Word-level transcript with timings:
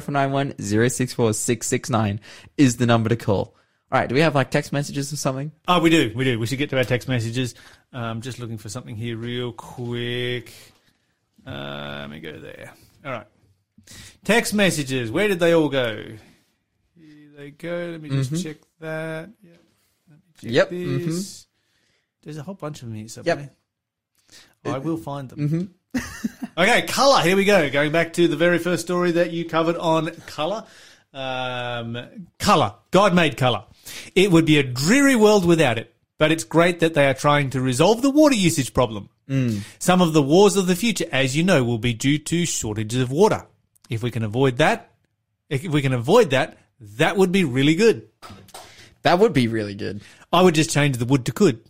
0491 0.00 0.58
064 0.90 1.32
669 1.34 2.20
is 2.56 2.76
the 2.76 2.86
number 2.86 3.08
to 3.08 3.16
call. 3.16 3.54
All 3.90 3.98
right, 3.98 4.08
do 4.08 4.14
we 4.14 4.20
have 4.20 4.34
like 4.34 4.50
text 4.50 4.72
messages 4.72 5.12
or 5.12 5.16
something? 5.16 5.50
Oh, 5.66 5.80
we 5.80 5.88
do. 5.88 6.12
We 6.14 6.24
do. 6.24 6.38
We 6.38 6.46
should 6.46 6.58
get 6.58 6.68
to 6.70 6.76
our 6.76 6.84
text 6.84 7.08
messages. 7.08 7.54
Um, 7.92 8.02
I'm 8.04 8.20
just 8.20 8.38
looking 8.38 8.58
for 8.58 8.68
something 8.68 8.96
here 8.96 9.16
real 9.16 9.52
quick. 9.52 10.52
Uh, 11.46 11.98
let 12.00 12.10
me 12.10 12.20
go 12.20 12.38
there. 12.38 12.74
All 13.04 13.12
right. 13.12 13.26
Text 14.24 14.52
messages. 14.52 15.10
Where 15.10 15.28
did 15.28 15.40
they 15.40 15.54
all 15.54 15.70
go? 15.70 16.04
Here 16.96 17.30
they 17.34 17.50
go. 17.50 17.88
Let 17.92 18.02
me 18.02 18.10
just 18.10 18.42
check 18.42 18.58
that. 18.80 19.30
Yep. 19.42 19.60
Let 20.10 20.18
me 20.18 20.52
check 20.54 20.68
Mm-hmm. 20.70 21.06
Yep. 21.08 21.24
There's 22.22 22.36
a 22.36 22.42
whole 22.42 22.54
bunch 22.54 22.82
of 22.82 22.88
them 22.88 22.96
here 22.98 23.08
somewhere. 23.08 23.50
I 24.64 24.78
will 24.78 24.98
find 24.98 25.30
them. 25.30 25.38
Mm-hmm. 25.38 25.62
okay, 26.58 26.82
color. 26.86 27.22
Here 27.22 27.36
we 27.36 27.44
go. 27.44 27.68
Going 27.70 27.92
back 27.92 28.12
to 28.14 28.28
the 28.28 28.36
very 28.36 28.58
first 28.58 28.84
story 28.84 29.12
that 29.12 29.32
you 29.32 29.44
covered 29.44 29.76
on 29.76 30.10
color. 30.26 30.64
Um, 31.12 31.98
color. 32.38 32.74
God 32.90 33.14
made 33.14 33.36
color. 33.36 33.64
It 34.14 34.30
would 34.30 34.44
be 34.44 34.58
a 34.58 34.62
dreary 34.62 35.16
world 35.16 35.44
without 35.46 35.78
it, 35.78 35.94
but 36.18 36.30
it's 36.30 36.44
great 36.44 36.80
that 36.80 36.94
they 36.94 37.06
are 37.08 37.14
trying 37.14 37.50
to 37.50 37.60
resolve 37.60 38.02
the 38.02 38.10
water 38.10 38.34
usage 38.34 38.74
problem. 38.74 39.08
Some 39.78 40.00
of 40.00 40.14
the 40.14 40.22
wars 40.22 40.56
of 40.56 40.66
the 40.66 40.74
future, 40.74 41.04
as 41.12 41.36
you 41.36 41.42
know, 41.42 41.62
will 41.62 41.76
be 41.76 41.92
due 41.92 42.16
to 42.18 42.46
shortages 42.46 43.02
of 43.02 43.10
water. 43.10 43.44
If 43.90 44.02
we 44.02 44.10
can 44.10 44.22
avoid 44.22 44.56
that, 44.56 44.90
if 45.50 45.64
we 45.64 45.82
can 45.82 45.92
avoid 45.92 46.30
that, 46.30 46.56
that 46.80 47.18
would 47.18 47.30
be 47.30 47.44
really 47.44 47.74
good. 47.74 48.08
That 49.02 49.18
would 49.18 49.34
be 49.34 49.46
really 49.46 49.74
good. 49.74 50.00
I 50.32 50.40
would 50.40 50.54
just 50.54 50.70
change 50.70 50.96
the 50.96 51.04
would 51.04 51.26
to 51.26 51.32
could, 51.32 51.60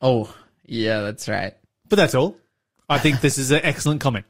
Oh, 0.00 0.32
yeah, 0.64 1.00
that's 1.00 1.28
right. 1.28 1.54
but 1.88 1.96
that's 1.96 2.14
all. 2.14 2.36
I 2.88 2.98
think 2.98 3.20
this 3.20 3.36
is 3.36 3.50
an 3.50 3.60
excellent 3.62 4.00
comment. 4.00 4.24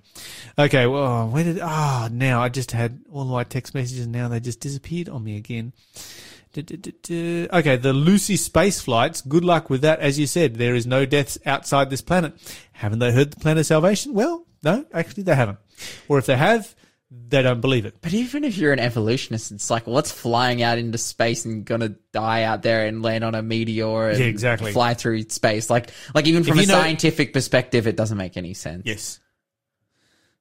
Okay, 0.58 0.86
well, 0.86 1.28
where 1.28 1.44
did 1.44 1.60
ah 1.60 2.08
now 2.10 2.42
I 2.42 2.48
just 2.48 2.72
had 2.72 3.00
all 3.12 3.24
my 3.24 3.44
text 3.44 3.74
messages 3.74 4.04
and 4.04 4.12
now 4.12 4.28
they 4.28 4.40
just 4.40 4.60
disappeared 4.60 5.08
on 5.08 5.22
me 5.22 5.36
again. 5.36 5.72
Okay, 6.56 7.76
the 7.76 7.92
Lucy 7.92 8.36
space 8.36 8.80
flights. 8.80 9.20
Good 9.20 9.44
luck 9.44 9.70
with 9.70 9.82
that. 9.82 10.00
As 10.00 10.18
you 10.18 10.26
said, 10.26 10.56
there 10.56 10.74
is 10.74 10.86
no 10.86 11.06
deaths 11.06 11.38
outside 11.46 11.90
this 11.90 12.00
planet. 12.00 12.34
Haven't 12.72 12.98
they 12.98 13.12
heard 13.12 13.30
the 13.30 13.40
plan 13.40 13.58
of 13.58 13.66
salvation? 13.66 14.12
Well, 14.12 14.44
no, 14.64 14.84
actually 14.92 15.22
they 15.22 15.36
haven't. 15.36 15.58
Or 16.08 16.18
if 16.18 16.26
they 16.26 16.36
have, 16.36 16.74
they 17.10 17.40
don't 17.40 17.60
believe 17.62 17.86
it. 17.86 17.96
But 18.02 18.12
even 18.12 18.44
if 18.44 18.58
you're 18.58 18.72
an 18.72 18.78
evolutionist, 18.78 19.50
it's 19.50 19.70
like, 19.70 19.86
what's 19.86 20.12
flying 20.12 20.62
out 20.62 20.76
into 20.78 20.98
space 20.98 21.44
and 21.46 21.64
gonna 21.64 21.94
die 22.12 22.42
out 22.42 22.62
there 22.62 22.86
and 22.86 23.02
land 23.02 23.24
on 23.24 23.34
a 23.34 23.42
meteor 23.42 24.10
and 24.10 24.18
Yeah, 24.18 24.26
exactly. 24.26 24.72
fly 24.72 24.94
through 24.94 25.22
space? 25.30 25.70
Like, 25.70 25.90
like 26.14 26.26
even 26.26 26.44
from 26.44 26.58
a 26.58 26.66
know- 26.66 26.74
scientific 26.74 27.32
perspective, 27.32 27.86
it 27.86 27.96
doesn't 27.96 28.18
make 28.18 28.36
any 28.36 28.52
sense. 28.54 28.82
Yes. 28.84 29.20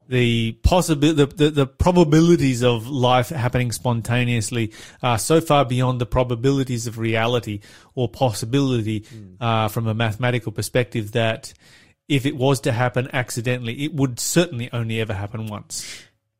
The 0.09 0.53
possible 0.63 1.13
the, 1.13 1.25
the 1.25 1.49
the 1.49 1.67
probabilities 1.67 2.63
of 2.63 2.87
life 2.87 3.27
happening 3.27 3.73
spontaneously 3.73 4.71
are 5.03 5.19
so 5.19 5.41
far 5.41 5.65
beyond 5.65 5.99
the 5.99 6.05
probabilities 6.05 6.87
of 6.87 6.97
reality 6.97 7.59
or 7.93 8.07
possibility 8.07 9.03
uh, 9.41 9.67
from 9.67 9.85
a 9.85 9.93
mathematical 9.93 10.53
perspective 10.53 11.11
that 11.11 11.53
if 12.07 12.25
it 12.25 12.37
was 12.37 12.61
to 12.61 12.71
happen 12.71 13.09
accidentally, 13.11 13.83
it 13.83 13.93
would 13.93 14.17
certainly 14.17 14.69
only 14.71 15.01
ever 15.01 15.13
happen 15.13 15.47
once. 15.47 15.85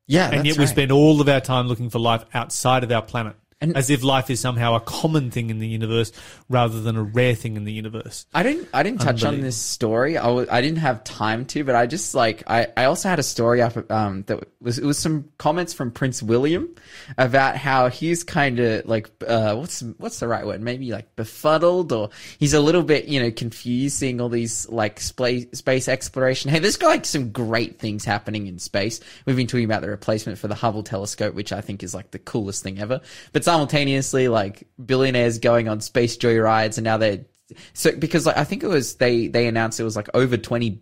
Yeah, 0.08 0.32
and 0.32 0.48
yet 0.48 0.58
we 0.58 0.64
right. 0.64 0.70
spend 0.70 0.92
all 0.92 1.20
of 1.20 1.28
our 1.28 1.42
time 1.42 1.68
looking 1.68 1.90
for 1.90 2.00
life 2.00 2.24
outside 2.34 2.84
of 2.84 2.92
our 2.92 3.02
planet. 3.02 3.36
And- 3.60 3.76
as 3.76 3.90
if 3.90 4.04
life 4.04 4.30
is 4.30 4.40
somehow 4.40 4.76
a 4.76 4.80
common 4.80 5.32
thing 5.32 5.50
in 5.50 5.58
the 5.58 5.68
universe 5.68 6.12
rather 6.48 6.80
than 6.80 6.96
a 6.96 7.02
rare 7.02 7.34
thing 7.34 7.58
in 7.58 7.64
the 7.64 7.72
universe. 7.74 8.28
I 8.34 8.44
didn't. 8.44 8.68
I 8.72 8.84
didn't 8.84 9.02
touch 9.02 9.24
on 9.24 9.42
this 9.42 9.56
story. 9.58 10.16
I 10.18 10.26
w- 10.26 10.48
I 10.52 10.62
didn't 10.62 10.78
have 10.78 11.04
time 11.04 11.46
to, 11.48 11.64
but 11.64 11.74
I 11.74 11.88
just 11.88 12.14
like 12.14 12.44
I, 12.46 12.68
I 12.78 12.86
also 12.86 13.10
had 13.10 13.18
a 13.18 13.24
story 13.24 13.64
up 13.64 13.90
um 13.92 14.24
that 14.28 14.44
was 14.62 14.78
it 14.78 14.86
was 14.86 15.00
some 15.00 15.30
comments 15.40 15.74
from 15.74 15.90
Prince 15.92 16.22
William 16.22 16.70
about 17.18 17.56
how 17.58 17.90
he's 17.90 18.24
kind 18.24 18.60
of 18.60 18.86
like 18.86 19.10
uh 19.28 19.56
what's 19.56 19.82
what's 19.98 20.20
the 20.20 20.28
right 20.28 20.46
word? 20.46 20.62
Maybe 20.62 20.92
like 20.92 21.16
befuddled 21.16 21.92
or 21.92 22.10
he's 22.40 22.54
a 22.54 22.62
little 22.62 22.84
bit 22.84 23.06
you 23.06 23.20
know 23.20 23.32
confused 23.32 23.98
seeing 23.98 24.22
all 24.22 24.30
these 24.30 24.70
like 24.70 25.00
space 25.00 25.48
space 25.54 25.88
exploration. 25.88 26.52
Hey, 26.52 26.60
there's 26.60 26.80
like 26.82 27.06
some 27.06 27.32
great 27.32 27.80
things 27.80 28.06
happening 28.06 28.46
in 28.46 28.60
space. 28.60 29.00
We've 29.26 29.36
been 29.36 29.48
talking 29.48 29.66
about 29.66 29.82
the 29.82 29.90
replacement 29.90 30.38
for 30.38 30.48
the 30.48 30.56
Hubble 30.56 30.84
telescope, 30.84 31.34
which 31.34 31.52
I 31.52 31.62
think 31.62 31.82
is 31.82 31.96
like 31.96 32.12
the 32.12 32.20
coolest 32.20 32.62
thing 32.62 32.80
ever. 32.80 33.02
But 33.34 33.47
simultaneously, 33.48 34.28
like 34.28 34.68
billionaires 34.84 35.40
going 35.40 35.70
on 35.70 35.80
space 35.80 36.18
joyrides, 36.18 36.78
and 36.78 36.84
now 36.84 36.98
they're 36.98 37.24
so 37.72 37.96
because 37.96 38.26
like 38.26 38.38
I 38.38 38.44
think 38.44 38.62
it 38.62 38.68
was 38.68 38.96
they 38.96 39.28
they 39.28 39.48
announced 39.48 39.80
it 39.80 39.86
was 39.86 39.96
like 39.96 40.10
over 40.14 40.36
20 40.36 40.82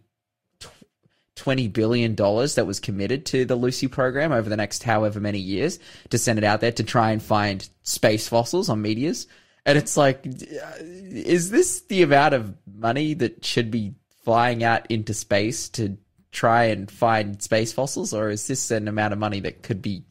20 1.36 1.68
billion 1.68 2.16
dollars 2.16 2.56
that 2.56 2.66
was 2.66 2.80
committed 2.80 3.28
to 3.28 3.46
the 3.46 3.56
Lucy 3.56 3.88
program 3.88 4.31
over 4.31 4.50
the 4.50 4.58
next 4.58 4.81
however 4.81 5.20
many 5.20 5.38
years 5.38 5.78
to 6.09 6.18
send 6.18 6.40
it 6.40 6.44
out 6.44 6.59
there 6.59 6.72
to 6.72 6.84
try 6.84 7.12
and 7.12 7.22
find 7.22 7.70
space 7.84 8.28
fossils 8.28 8.68
on 8.68 8.82
meteors. 8.82 9.28
And 9.64 9.78
it's 9.78 9.96
like 9.96 10.26
is 10.26 11.52
this 11.52 11.82
the 11.82 12.02
amount 12.02 12.34
of 12.34 12.52
money 12.66 13.14
that 13.14 13.46
should 13.46 13.70
be 13.70 13.94
flying 14.24 14.64
out 14.64 14.90
into 14.90 15.14
space 15.14 15.70
to 15.70 16.00
try 16.32 16.64
and 16.66 16.90
find 16.90 17.40
space 17.44 17.74
fossils 17.74 18.12
or 18.12 18.32
is 18.32 18.47
this 18.47 18.72
an 18.72 18.88
amount 18.88 19.14
of 19.14 19.20
money 19.20 19.42
that 19.42 19.62
could 19.62 19.84
be 19.84 20.03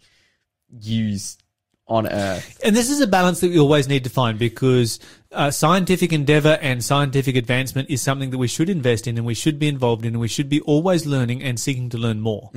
used 0.81 1.44
on 1.87 2.07
earth? 2.07 2.59
And 2.65 2.75
this 2.75 2.91
is 2.91 3.01
a 3.01 3.07
balance 3.07 3.41
that 3.41 3.51
we 3.51 3.59
always 3.59 3.89
need 3.89 4.05
to 4.05 4.11
find 4.11 4.39
because 4.39 4.99
uh, 5.33 5.51
scientific 5.51 6.13
endeavor 6.13 6.59
and 6.63 6.83
scientific 6.83 7.37
advancement 7.37 7.91
is 7.91 8.01
something 8.01 8.31
that 8.31 8.39
we 8.39 8.49
should 8.49 8.71
invest 8.71 9.07
in 9.07 9.19
and 9.19 9.27
we 9.27 9.35
should 9.35 9.59
be 9.59 9.69
involved 9.69 10.05
in 10.05 10.15
and 10.15 10.21
we 10.21 10.29
should 10.29 10.49
be 10.49 10.61
always 10.63 11.07
learning 11.07 11.43
and 11.43 11.59
seeking 11.59 11.91
to 11.91 11.99
learn 11.99 12.21
more. 12.21 12.51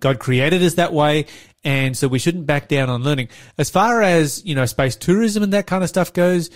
God 0.00 0.18
created 0.18 0.62
us 0.62 0.74
that 0.74 0.92
way 0.92 1.26
and 1.64 1.96
so 1.96 2.08
we 2.08 2.18
shouldn't 2.18 2.46
back 2.46 2.68
down 2.68 2.88
on 2.90 3.02
learning. 3.02 3.28
As 3.58 3.70
far 3.70 4.02
as, 4.02 4.44
you 4.44 4.54
know, 4.54 4.66
space 4.66 4.96
tourism 4.96 5.42
and 5.42 5.52
that 5.52 5.66
kind 5.66 5.82
of 5.82 5.88
stuff 5.88 6.12
goes, 6.12 6.50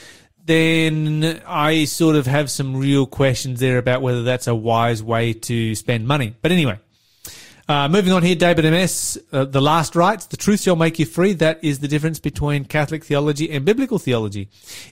then 0.46 1.40
I 1.46 1.84
sort 1.86 2.16
of 2.16 2.26
have 2.26 2.50
some 2.50 2.76
real 2.76 3.06
questions 3.06 3.60
there 3.60 3.78
about 3.78 4.02
whether 4.02 4.22
that's 4.22 4.46
a 4.46 4.54
wise 4.54 5.02
way 5.02 5.32
to 5.32 5.74
spend 5.74 6.06
money. 6.06 6.34
But 6.42 6.52
anyway, 6.52 6.78
uh, 7.68 7.88
moving 7.88 8.12
on 8.12 8.22
here, 8.22 8.34
David 8.34 8.64
MS, 8.64 9.18
uh, 9.32 9.44
the 9.44 9.60
last 9.60 9.96
rites, 9.96 10.26
the 10.26 10.36
truth 10.36 10.62
shall 10.62 10.76
make 10.76 10.98
you 10.98 11.06
free. 11.06 11.32
That 11.32 11.62
is 11.64 11.78
the 11.78 11.88
difference 11.88 12.18
between 12.18 12.66
Catholic 12.66 13.04
theology 13.04 13.50
and 13.50 13.64
biblical 13.64 13.98
theology. 13.98 14.50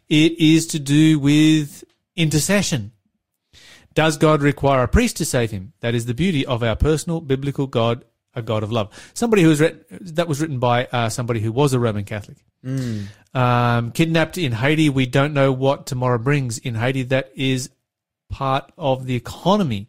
It 0.09 0.39
is 0.39 0.67
to 0.69 0.79
do 0.79 1.19
with 1.19 1.85
intercession. 2.17 2.93
Does 3.95 4.17
God 4.17 4.41
require 4.41 4.83
a 4.83 4.89
priest 4.89 5.19
to 5.19 5.27
save 5.27 5.51
him? 5.51 5.75
That 5.81 5.95
is 5.95 6.07
the 6.07 6.15
beauty 6.15 6.47
of 6.47 6.63
our 6.63 6.77
personal 6.77 7.21
biblical 7.21 7.67
God, 7.67 8.07
a 8.35 8.41
God 8.41 8.63
of 8.63 8.73
love. 8.73 8.89
Somebody 9.13 9.43
who 9.43 9.51
was 9.51 9.61
written, 9.61 9.85
that 10.15 10.27
was 10.27 10.41
written 10.41 10.59
by 10.59 10.87
uh, 10.87 11.11
somebody 11.11 11.41
who 11.41 11.53
was 11.53 11.75
a 11.75 11.79
Roman 11.79 12.05
Catholic. 12.05 12.39
Um, 13.35 13.93
kidnapped 13.93 14.39
in 14.39 14.53
Haiti, 14.53 14.89
we 14.89 15.05
don't 15.05 15.35
know 15.35 15.53
what 15.53 15.87
tomorrow 15.87 16.19
brings. 16.19 16.57
In 16.57 16.75
Haiti, 16.75 17.03
that 17.05 17.33
is 17.35 17.69
part 18.31 18.73
of 18.79 19.05
the 19.05 19.15
economy 19.15 19.89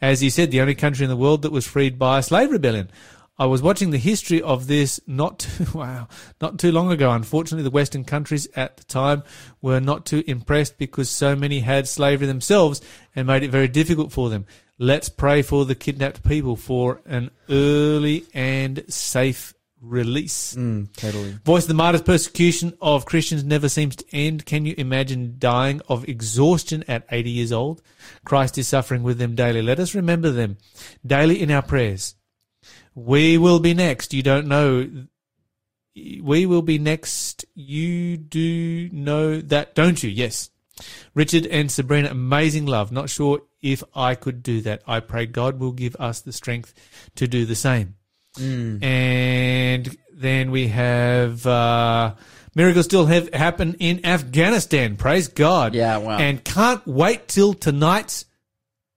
as 0.00 0.20
he 0.20 0.30
said, 0.30 0.50
the 0.50 0.60
only 0.60 0.74
country 0.74 1.04
in 1.04 1.10
the 1.10 1.16
world 1.16 1.42
that 1.42 1.52
was 1.52 1.66
freed 1.66 1.98
by 1.98 2.18
a 2.18 2.22
slave 2.22 2.50
rebellion. 2.50 2.90
I 3.38 3.44
was 3.44 3.60
watching 3.60 3.90
the 3.90 3.98
history 3.98 4.40
of 4.40 4.66
this 4.66 4.98
not 5.06 5.38
too, 5.40 5.66
wow, 5.74 6.08
not 6.40 6.58
too 6.58 6.72
long 6.72 6.90
ago. 6.90 7.10
Unfortunately, 7.10 7.64
the 7.64 7.70
Western 7.70 8.04
countries 8.04 8.48
at 8.56 8.78
the 8.78 8.84
time 8.84 9.22
were 9.60 9.80
not 9.80 10.06
too 10.06 10.24
impressed 10.26 10.78
because 10.78 11.10
so 11.10 11.36
many 11.36 11.60
had 11.60 11.86
slavery 11.86 12.26
themselves 12.26 12.80
and 13.14 13.26
made 13.26 13.42
it 13.42 13.50
very 13.50 13.68
difficult 13.68 14.12
for 14.12 14.30
them. 14.30 14.46
Let's 14.78 15.08
pray 15.08 15.42
for 15.42 15.64
the 15.64 15.74
kidnapped 15.74 16.22
people 16.22 16.56
for 16.56 17.00
an 17.06 17.30
early 17.48 18.24
and 18.34 18.84
safe 18.88 19.54
release. 19.80 20.54
Mm, 20.54 20.92
totally. 20.96 21.32
Voice 21.44 21.64
of 21.64 21.68
the 21.68 21.74
Martyrs 21.74 22.02
persecution 22.02 22.76
of 22.80 23.04
Christians 23.04 23.44
never 23.44 23.68
seems 23.68 23.96
to 23.96 24.04
end. 24.12 24.46
Can 24.46 24.66
you 24.66 24.74
imagine 24.78 25.36
dying 25.38 25.80
of 25.88 26.08
exhaustion 26.08 26.84
at 26.88 27.06
80 27.10 27.30
years 27.30 27.52
old? 27.52 27.82
Christ 28.24 28.58
is 28.58 28.68
suffering 28.68 29.02
with 29.02 29.18
them 29.18 29.34
daily. 29.34 29.62
Let 29.62 29.80
us 29.80 29.94
remember 29.94 30.30
them 30.30 30.58
daily 31.04 31.40
in 31.40 31.50
our 31.50 31.62
prayers. 31.62 32.14
We 32.94 33.38
will 33.38 33.60
be 33.60 33.74
next. 33.74 34.14
You 34.14 34.22
don't 34.22 34.46
know. 34.46 35.06
We 35.94 36.46
will 36.46 36.62
be 36.62 36.78
next. 36.78 37.44
You 37.54 38.16
do 38.16 38.88
know 38.90 39.40
that, 39.40 39.74
don't 39.74 40.02
you? 40.02 40.10
Yes. 40.10 40.50
Richard 41.14 41.46
and 41.46 41.70
Sabrina, 41.70 42.10
amazing 42.10 42.66
love. 42.66 42.92
Not 42.92 43.08
sure 43.08 43.42
if 43.62 43.82
I 43.94 44.14
could 44.14 44.42
do 44.42 44.60
that. 44.62 44.82
I 44.86 45.00
pray 45.00 45.26
God 45.26 45.58
will 45.58 45.72
give 45.72 45.96
us 45.96 46.20
the 46.20 46.32
strength 46.32 46.74
to 47.16 47.26
do 47.26 47.46
the 47.46 47.54
same. 47.54 47.96
And 48.38 49.96
then 50.12 50.50
we 50.50 50.68
have 50.68 51.46
uh, 51.46 52.14
miracles 52.54 52.84
still 52.86 53.06
have 53.06 53.32
happen 53.34 53.74
in 53.78 54.04
Afghanistan. 54.06 54.96
Praise 54.96 55.28
God! 55.28 55.74
Yeah, 55.74 55.98
wow. 55.98 56.18
And 56.18 56.42
can't 56.44 56.86
wait 56.86 57.28
till 57.28 57.54
tonight's 57.54 58.24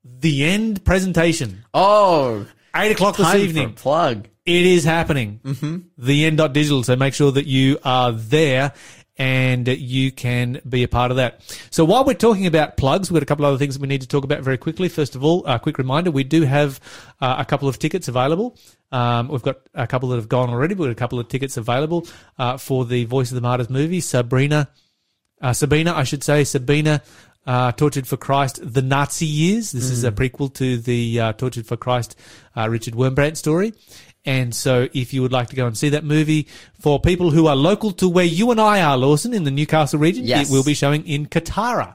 the 0.04 0.46
end 0.46 0.84
presentation, 0.86 1.64
Oh, 1.74 2.46
eight 2.76 2.92
o'clock 2.92 3.18
this 3.18 3.26
time 3.26 3.36
for 3.36 3.42
a 3.42 3.44
evening. 3.48 3.74
plug. 3.74 4.28
It 4.46 4.66
is 4.66 4.84
happening. 4.84 5.42
Mm-hmm. 5.44 5.78
The 5.98 6.26
end 6.26 6.42
digital. 6.54 6.84
So 6.84 6.96
make 6.96 7.14
sure 7.14 7.32
that 7.32 7.46
you 7.46 7.78
are 7.84 8.12
there. 8.12 8.74
And 9.19 9.68
you 9.68 10.13
can 10.13 10.62
be 10.68 10.81
a 10.83 10.88
part 10.88 11.12
of 11.12 11.18
that. 11.18 11.42
So 11.71 11.83
while 11.83 12.06
we're 12.06 12.13
talking 12.13 12.48
about 12.48 12.77
plugs, 12.77 13.12
we've 13.12 13.19
got 13.19 13.24
a 13.24 13.25
couple 13.25 13.45
of 13.45 13.50
other 13.50 13.57
things 13.57 13.75
that 13.75 13.81
we 13.81 13.88
need 13.88 14.00
to 14.01 14.07
talk 14.07 14.24
about 14.24 14.42
very 14.42 14.57
quickly. 14.57 14.88
First 14.88 15.13
of 15.13 15.25
all, 15.25 15.45
a 15.45 15.60
quick 15.60 15.77
reminder, 15.77 16.10
we 16.10 16.24
do 16.24 16.44
have 16.44 16.80
uh, 17.19 17.36
a 17.38 17.44
couple 17.44 17.68
of 17.68 17.77
tickets 17.77 18.07
available. 18.07 18.57
Um, 18.94 19.27
we've 19.27 19.44
got 19.44 19.57
a 19.74 19.86
couple 19.86 20.10
that 20.10 20.16
have 20.16 20.30
gone 20.30 20.50
already. 20.50 20.74
But 20.74 20.83
we've 20.83 20.95
got 20.95 21.00
a 21.00 21.04
couple 21.04 21.19
of 21.19 21.27
tickets 21.27 21.57
available 21.57 22.07
uh, 22.38 22.57
for 22.57 22.86
the 22.86 23.04
Voice 23.06 23.30
of 23.30 23.36
the 23.36 23.42
Martyrs 23.42 23.69
movie. 23.69 24.00
Sabrina, 24.00 24.69
uh, 25.42 25.51
Sabina, 25.51 25.94
I 25.94 26.06
should 26.06 26.24
say, 26.24 26.45
Sabina, 26.45 27.01
uh, 27.45 27.71
Tortured 27.74 28.07
for 28.07 28.16
Christ, 28.16 28.60
The 28.62 28.81
Nazi 28.81 29.25
Years. 29.25 29.71
This 29.71 29.89
is 29.89 30.04
a 30.04 30.12
prequel 30.12 30.54
to 30.56 30.77
the 30.77 31.19
uh, 31.19 31.33
Tortured 31.33 31.66
for 31.66 31.77
Christ 31.77 32.18
uh, 32.56 32.69
Richard 32.69 32.94
Wurmbrand 32.94 33.38
story. 33.38 33.74
And 34.25 34.54
so 34.54 34.88
if 34.94 35.13
you 35.13 35.21
would 35.21 35.31
like 35.31 35.50
to 35.50 35.56
go 35.56 35.66
and 35.66 35.77
see 35.77 35.89
that 35.89 36.04
movie 36.04 36.48
for 36.80 37.00
people 37.00 37.31
who 37.31 37.48
are 37.48 37.56
local 37.56 37.92
to 37.94 38.10
where 38.10 38.25
you 38.25 38.51
and 38.51 38.60
I 38.60 38.81
are, 38.81 38.98
Lawson, 38.98 39.33
in 39.33 39.44
the 39.45 39.51
Newcastle 39.51 39.98
region, 40.00 40.25
Yes. 40.25 40.50
it 40.50 40.54
will 40.54 40.63
be 40.63 40.74
showing 40.74 41.07
in 41.07 41.25
Kotara. 41.27 41.94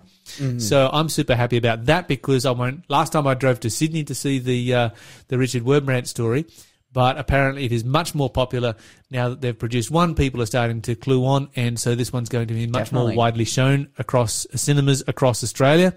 So 0.59 0.89
I'm 0.93 1.11
super 1.11 1.37
happy 1.37 1.59
about 1.59 1.85
that 1.85 2.09
because 2.09 2.47
I 2.47 2.51
won't. 2.53 2.89
Last 2.89 3.13
time 3.13 3.27
I 3.27 3.35
drove 3.35 3.61
to 3.61 3.71
Sydney 3.71 4.05
to 4.05 4.15
see 4.15 4.39
the 4.39 4.75
uh, 4.75 4.89
the 5.29 5.37
Richard 5.39 5.65
Wurmbrand 5.65 6.07
story, 6.07 6.47
but 6.95 7.19
apparently 7.19 7.65
it 7.65 7.73
is 7.73 7.85
much 7.85 8.15
more 8.15 8.31
popular 8.31 8.77
now 9.11 9.29
that 9.29 9.41
they've 9.41 9.59
produced 9.59 9.91
one. 9.91 10.15
People 10.15 10.41
are 10.41 10.47
starting 10.47 10.81
to 10.83 10.95
clue 10.95 11.27
on, 11.27 11.51
and 11.57 11.79
so 11.79 11.95
this 11.95 12.13
one's 12.13 12.29
going 12.29 12.47
to 12.47 12.55
be 12.55 12.67
much 12.67 12.85
Definitely. 12.85 13.09
more 13.09 13.17
widely 13.19 13.45
shown 13.45 13.89
across 13.99 14.47
uh, 14.47 14.57
cinemas 14.57 15.03
across 15.07 15.43
Australia. 15.43 15.95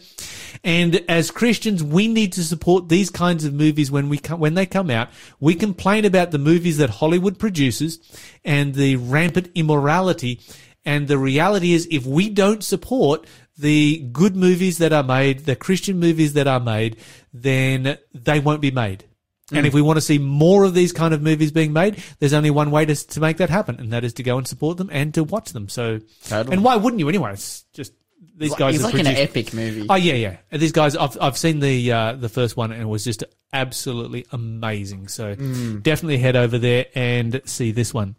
And 0.64 1.06
as 1.08 1.32
Christians, 1.32 1.84
we 1.84 2.08
need 2.08 2.34
to 2.34 2.44
support 2.44 2.90
these 2.90 3.10
kinds 3.12 3.46
of 3.46 3.54
movies 3.54 3.92
when 3.92 4.10
we 4.10 4.18
come, 4.18 4.40
when 4.40 4.56
they 4.56 4.66
come 4.66 4.90
out. 4.90 5.10
We 5.40 5.54
complain 5.56 6.04
about 6.04 6.32
the 6.32 6.40
movies 6.40 6.78
that 6.78 6.90
Hollywood 6.90 7.40
produces 7.40 8.00
and 8.44 8.74
the 8.74 8.96
rampant 8.96 9.52
immorality. 9.54 10.42
And 10.84 11.08
the 11.08 11.20
reality 11.20 11.74
is, 11.74 11.88
if 11.92 12.08
we 12.08 12.30
don't 12.30 12.64
support 12.64 13.28
the 13.56 14.00
good 14.12 14.36
movies 14.36 14.80
that 14.80 14.94
are 14.94 15.04
made, 15.04 15.46
the 15.46 15.56
Christian 15.56 16.00
movies 16.00 16.34
that 16.34 16.48
are 16.48 16.60
made, 16.60 16.98
then 17.34 17.98
they 18.14 18.40
won't 18.40 18.62
be 18.62 18.72
made. 18.72 19.06
And 19.52 19.66
if 19.66 19.74
we 19.74 19.82
want 19.82 19.96
to 19.98 20.02
see 20.02 20.18
more 20.18 20.66
of 20.66 20.74
these 20.74 20.92
kind 20.92 21.14
of 21.14 21.22
movies 21.22 21.52
being 21.54 21.72
made, 21.72 22.04
there's 22.20 22.34
only 22.34 22.50
one 22.52 22.70
way 22.70 22.86
to, 22.86 22.94
to 22.96 23.20
make 23.22 23.38
that 23.38 23.50
happen, 23.50 23.80
and 23.80 23.94
that 23.94 24.04
is 24.04 24.14
to 24.16 24.24
go 24.24 24.38
and 24.38 24.46
support 24.46 24.78
them 24.78 24.90
and 24.92 25.14
to 25.14 25.24
watch 25.24 25.54
them. 25.54 25.70
So, 25.70 26.00
Totally. 26.26 26.54
and 26.56 26.64
why 26.66 26.76
wouldn't 26.76 27.00
you 27.00 27.08
anyway? 27.08 27.32
It's 27.32 27.64
just 27.74 27.94
these 28.36 28.54
guys 28.56 28.76
It's 28.76 28.84
like 28.84 28.96
an 28.96 29.08
epic 29.08 29.54
movie. 29.54 29.86
Oh 29.90 29.96
yeah, 29.96 30.14
yeah. 30.16 30.38
These 30.52 30.74
guys, 30.74 30.96
I've 30.98 31.18
I've 31.22 31.38
seen 31.38 31.60
the 31.62 31.92
uh, 31.92 32.14
the 32.14 32.28
first 32.30 32.58
one 32.58 32.72
and 32.74 32.82
it 32.82 32.86
was 32.86 33.04
just 33.06 33.24
absolutely 33.54 34.26
amazing. 34.32 35.08
So 35.08 35.36
Mm. 35.36 35.82
definitely 35.82 36.18
head 36.18 36.36
over 36.36 36.58
there 36.58 36.86
and 36.94 37.42
see 37.46 37.72
this 37.72 37.94
one. 37.94 38.16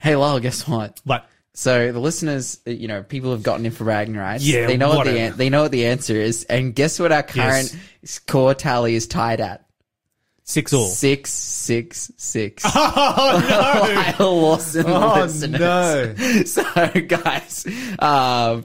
Hey, 0.00 0.16
Lyle, 0.16 0.40
guess 0.40 0.66
what? 0.66 1.00
But 1.06 1.28
So 1.54 1.92
the 1.92 2.00
listeners, 2.00 2.58
uh, 2.66 2.70
you 2.70 2.88
know, 2.88 3.02
people 3.02 3.30
have 3.30 3.42
gotten 3.42 3.66
in 3.66 3.72
for 3.72 3.84
rights. 3.84 4.44
Yeah, 4.44 4.66
they 4.66 4.76
know 4.76 4.88
what 4.88 5.04
the 5.04 5.12
whatever. 5.12 5.18
an- 5.32 5.36
they 5.36 5.48
know 5.50 5.62
what 5.62 5.70
the 5.70 5.86
answer 5.86 6.16
is, 6.16 6.44
and 6.44 6.74
guess 6.74 6.98
what 6.98 7.12
our 7.12 7.22
current 7.22 7.74
score 8.04 8.54
tally 8.54 8.94
is 8.94 9.06
tied 9.06 9.40
at 9.40 9.64
six 10.44 10.72
all. 10.72 10.86
six 10.86 11.30
six 11.30 12.10
six. 12.16 12.64
Oh 12.74 13.44
no. 14.18 14.24
Lyle 14.26 14.40
Lawson 14.40 14.84
Oh, 14.86 15.20
listeners. 15.22 15.60
no. 15.60 16.14
So 16.44 16.62
guys, 17.06 17.66
um, 17.98 18.64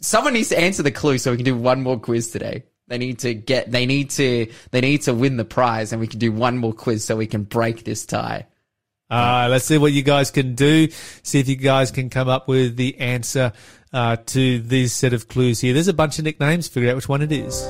someone 0.00 0.34
needs 0.34 0.48
to 0.50 0.58
answer 0.60 0.82
the 0.82 0.90
clue 0.92 1.18
so 1.18 1.30
we 1.30 1.36
can 1.38 1.44
do 1.44 1.56
one 1.56 1.82
more 1.82 1.98
quiz 1.98 2.30
today. 2.30 2.64
They 2.86 2.98
need 2.98 3.20
to 3.20 3.32
get. 3.34 3.70
They 3.70 3.86
need 3.86 4.10
to. 4.10 4.50
They 4.70 4.80
need 4.82 5.02
to 5.02 5.14
win 5.14 5.38
the 5.38 5.44
prize, 5.46 5.92
and 5.92 6.00
we 6.00 6.06
can 6.06 6.18
do 6.18 6.30
one 6.32 6.58
more 6.58 6.74
quiz 6.74 7.02
so 7.04 7.16
we 7.16 7.26
can 7.26 7.44
break 7.44 7.82
this 7.84 8.04
tie. 8.04 8.46
Uh, 9.10 9.48
let's 9.50 9.64
see 9.64 9.78
what 9.78 9.92
you 9.92 10.02
guys 10.02 10.30
can 10.30 10.54
do. 10.54 10.88
See 11.22 11.38
if 11.40 11.48
you 11.48 11.56
guys 11.56 11.90
can 11.90 12.10
come 12.10 12.28
up 12.28 12.46
with 12.46 12.76
the 12.76 12.98
answer 12.98 13.52
uh, 13.92 14.16
to 14.26 14.58
this 14.60 14.92
set 14.92 15.14
of 15.14 15.28
clues 15.28 15.60
here. 15.60 15.72
There's 15.72 15.88
a 15.88 15.94
bunch 15.94 16.18
of 16.18 16.24
nicknames. 16.26 16.68
Figure 16.68 16.90
out 16.90 16.96
which 16.96 17.08
one 17.08 17.22
it 17.22 17.32
is. 17.32 17.62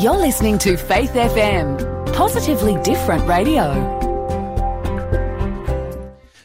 You're 0.00 0.16
listening 0.16 0.58
to 0.58 0.76
Faith 0.76 1.10
FM, 1.10 2.14
positively 2.14 2.80
different 2.84 3.26
radio. 3.26 3.74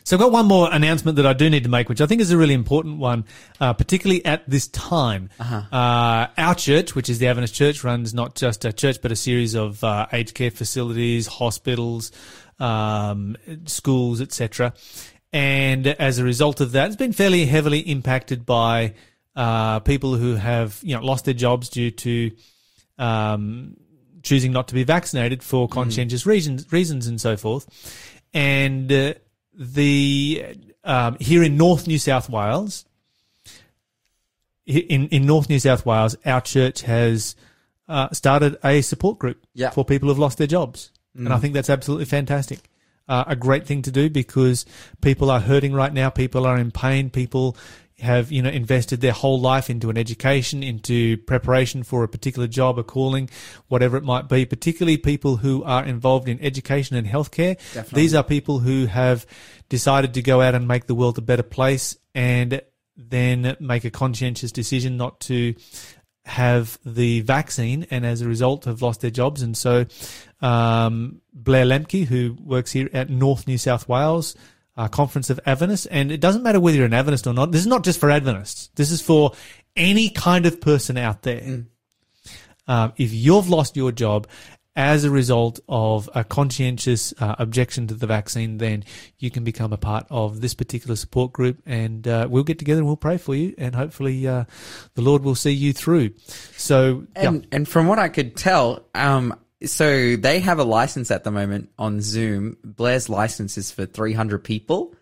So 0.03 0.15
I've 0.15 0.19
got 0.19 0.31
one 0.31 0.47
more 0.47 0.73
announcement 0.73 1.17
that 1.17 1.27
I 1.27 1.33
do 1.33 1.51
need 1.51 1.61
to 1.65 1.69
make, 1.69 1.87
which 1.87 2.01
I 2.01 2.07
think 2.07 2.19
is 2.19 2.31
a 2.31 2.37
really 2.37 2.55
important 2.55 2.97
one, 2.97 3.25
uh, 3.61 3.73
particularly 3.73 4.25
at 4.25 4.49
this 4.49 4.67
time. 4.69 5.29
uh 5.39 6.27
our 6.35 6.55
church, 6.55 6.95
which 6.95 7.09
is 7.09 7.19
the 7.19 7.27
Adventist 7.27 7.53
Church, 7.53 7.83
runs 7.83 8.11
not 8.11 8.33
just 8.33 8.65
a 8.65 8.73
church, 8.73 9.03
but 9.03 9.11
a 9.11 9.15
series 9.15 9.53
of 9.53 9.83
uh, 9.83 10.07
aged 10.11 10.33
care 10.33 10.49
facilities, 10.49 11.27
hospitals, 11.27 12.11
um, 12.59 13.37
schools, 13.65 14.19
etc. 14.19 14.73
And 15.31 15.85
as 15.85 16.17
a 16.17 16.23
result 16.23 16.59
of 16.59 16.71
that, 16.71 16.87
it's 16.87 16.95
been 16.95 17.13
fairly 17.13 17.45
heavily 17.45 17.81
impacted 17.81 18.47
by 18.47 18.95
uh, 19.35 19.79
people 19.81 20.15
who 20.15 20.37
have 20.37 20.79
you 20.81 20.95
know 20.95 21.03
lost 21.03 21.25
their 21.25 21.35
jobs 21.35 21.69
due 21.69 21.91
to 21.91 22.31
um, 22.97 23.77
choosing 24.21 24.51
not 24.51 24.67
to 24.69 24.73
be 24.73 24.83
vaccinated 24.83 25.43
for 25.43 25.67
conscientious 25.67 26.25
reasons, 26.25 26.71
reasons 26.71 27.07
and 27.07 27.19
so 27.19 27.35
forth. 27.37 27.67
And 28.33 28.91
uh, 28.91 29.13
the 29.53 30.55
um, 30.83 31.17
here 31.19 31.43
in 31.43 31.57
North 31.57 31.87
New 31.87 31.99
South 31.99 32.29
Wales, 32.29 32.85
in 34.65 35.07
in 35.09 35.25
North 35.25 35.49
New 35.49 35.59
South 35.59 35.85
Wales, 35.85 36.15
our 36.25 36.41
church 36.41 36.81
has 36.81 37.35
uh, 37.87 38.09
started 38.11 38.57
a 38.63 38.81
support 38.81 39.19
group 39.19 39.45
Yeah. 39.53 39.69
for 39.71 39.83
people 39.85 40.09
who've 40.09 40.19
lost 40.19 40.37
their 40.37 40.47
jobs, 40.47 40.91
and 41.15 41.31
I 41.33 41.37
think 41.37 41.53
that's 41.53 41.69
absolutely 41.69 42.05
fantastic. 42.05 42.59
Uh, 43.07 43.25
a 43.27 43.35
great 43.35 43.65
thing 43.67 43.81
to 43.81 43.91
do 43.91 44.09
because 44.09 44.65
people 45.01 45.29
are 45.29 45.41
hurting 45.41 45.73
right 45.73 45.93
now. 45.93 46.09
People 46.09 46.45
are 46.45 46.57
in 46.57 46.71
pain. 46.71 47.09
People 47.09 47.57
have 48.03 48.31
you 48.31 48.41
know 48.41 48.49
invested 48.49 49.01
their 49.01 49.11
whole 49.11 49.39
life 49.39 49.69
into 49.69 49.89
an 49.89 49.97
education, 49.97 50.61
into 50.61 51.17
preparation 51.17 51.83
for 51.83 52.03
a 52.03 52.07
particular 52.07 52.47
job, 52.47 52.77
a 52.77 52.83
calling, 52.83 53.29
whatever 53.67 53.97
it 53.97 54.03
might 54.03 54.29
be. 54.29 54.45
Particularly 54.45 54.97
people 54.97 55.37
who 55.37 55.63
are 55.63 55.83
involved 55.83 56.27
in 56.27 56.39
education 56.41 56.95
and 56.95 57.07
healthcare. 57.07 57.57
Definitely. 57.73 58.01
These 58.01 58.13
are 58.13 58.23
people 58.23 58.59
who 58.59 58.85
have 58.85 59.25
decided 59.69 60.13
to 60.13 60.21
go 60.21 60.41
out 60.41 60.53
and 60.53 60.67
make 60.67 60.85
the 60.85 60.95
world 60.95 61.17
a 61.17 61.21
better 61.21 61.43
place, 61.43 61.97
and 62.13 62.61
then 62.95 63.57
make 63.59 63.85
a 63.85 63.91
conscientious 63.91 64.51
decision 64.51 64.97
not 64.97 65.19
to 65.21 65.55
have 66.25 66.79
the 66.85 67.21
vaccine 67.21 67.85
and 67.91 68.05
as 68.05 68.21
a 68.21 68.27
result 68.27 68.65
have 68.65 68.81
lost 68.81 69.01
their 69.01 69.11
jobs. 69.11 69.41
And 69.41 69.57
so, 69.57 69.85
um, 70.41 71.21
Blair 71.33 71.65
Lemke, 71.65 72.05
who 72.05 72.37
works 72.39 72.71
here 72.71 72.89
at 72.93 73.09
North 73.09 73.47
New 73.47 73.57
South 73.57 73.89
Wales, 73.89 74.35
uh, 74.77 74.87
Conference 74.87 75.29
of 75.29 75.39
Adventists, 75.45 75.85
and 75.87 76.11
it 76.11 76.19
doesn't 76.19 76.43
matter 76.43 76.59
whether 76.59 76.77
you're 76.77 76.85
an 76.85 76.93
Adventist 76.93 77.27
or 77.27 77.33
not. 77.33 77.51
This 77.51 77.61
is 77.61 77.67
not 77.67 77.83
just 77.83 77.99
for 77.99 78.09
Adventists. 78.09 78.69
This 78.75 78.91
is 78.91 79.01
for 79.01 79.33
any 79.75 80.09
kind 80.09 80.45
of 80.45 80.61
person 80.61 80.97
out 80.97 81.23
there. 81.23 81.65
Um, 82.67 82.93
if 82.97 83.11
you've 83.13 83.49
lost 83.49 83.75
your 83.75 83.91
job 83.91 84.27
as 84.75 85.03
a 85.03 85.11
result 85.11 85.59
of 85.69 86.09
a 86.15 86.23
conscientious 86.23 87.13
uh, 87.19 87.35
objection 87.37 87.85
to 87.87 87.93
the 87.93 88.07
vaccine, 88.07 88.57
then 88.57 88.83
you 89.19 89.29
can 89.29 89.43
become 89.43 89.71
a 89.71 89.77
part 89.77 90.07
of 90.09 90.41
this 90.41 90.55
particular 90.55 90.95
support 90.95 91.31
group, 91.33 91.61
and 91.65 92.07
uh, 92.07 92.27
we'll 92.29 92.43
get 92.43 92.57
together 92.57 92.79
and 92.79 92.87
we'll 92.87 92.97
pray 92.97 93.17
for 93.17 93.35
you, 93.35 93.53
and 93.57 93.75
hopefully 93.75 94.27
uh, 94.27 94.45
the 94.95 95.01
Lord 95.01 95.23
will 95.23 95.35
see 95.35 95.51
you 95.51 95.73
through. 95.73 96.11
So, 96.57 97.05
yeah. 97.15 97.27
And 97.27 97.47
and 97.51 97.67
from 97.67 97.87
what 97.87 97.99
I 97.99 98.09
could 98.09 98.35
tell, 98.35 98.85
um, 98.95 99.35
so 99.65 100.15
they 100.15 100.39
have 100.39 100.59
a 100.59 100.63
license 100.63 101.11
at 101.11 101.23
the 101.23 101.31
moment 101.31 101.69
on 101.77 102.01
Zoom. 102.01 102.57
Blair's 102.63 103.09
license 103.09 103.57
is 103.57 103.71
for 103.71 103.85
300 103.85 104.43
people, 104.43 104.95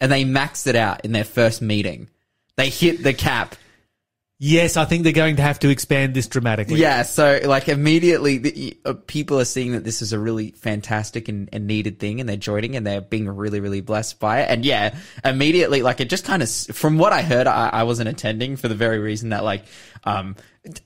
and 0.00 0.10
they 0.10 0.24
maxed 0.24 0.66
it 0.66 0.76
out 0.76 1.04
in 1.04 1.12
their 1.12 1.24
first 1.24 1.62
meeting. 1.62 2.08
They 2.56 2.68
hit 2.68 3.02
the 3.02 3.14
cap. 3.14 3.54
yes, 4.40 4.76
I 4.76 4.84
think 4.84 5.02
they're 5.04 5.12
going 5.12 5.36
to 5.36 5.42
have 5.42 5.58
to 5.60 5.68
expand 5.68 6.14
this 6.14 6.26
dramatically. 6.28 6.78
Yeah, 6.78 7.02
so 7.02 7.40
like 7.44 7.68
immediately, 7.68 8.38
the, 8.38 8.78
uh, 8.84 8.94
people 9.06 9.40
are 9.40 9.44
seeing 9.44 9.72
that 9.72 9.84
this 9.84 10.00
is 10.02 10.12
a 10.12 10.18
really 10.18 10.52
fantastic 10.52 11.28
and, 11.28 11.48
and 11.52 11.66
needed 11.66 11.98
thing, 11.98 12.20
and 12.20 12.28
they're 12.28 12.36
joining, 12.36 12.76
and 12.76 12.86
they're 12.86 13.00
being 13.00 13.28
really, 13.28 13.60
really 13.60 13.80
blessed 13.80 14.18
by 14.20 14.40
it. 14.40 14.50
And 14.50 14.64
yeah, 14.64 14.96
immediately, 15.24 15.82
like 15.82 16.00
it 16.00 16.08
just 16.08 16.24
kind 16.24 16.42
of, 16.42 16.48
from 16.48 16.98
what 16.98 17.12
I 17.12 17.22
heard, 17.22 17.46
I, 17.46 17.68
I 17.68 17.82
wasn't 17.84 18.08
attending 18.08 18.56
for 18.56 18.68
the 18.68 18.74
very 18.74 18.98
reason 18.98 19.30
that 19.30 19.44
like, 19.44 19.64
um, 20.04 20.36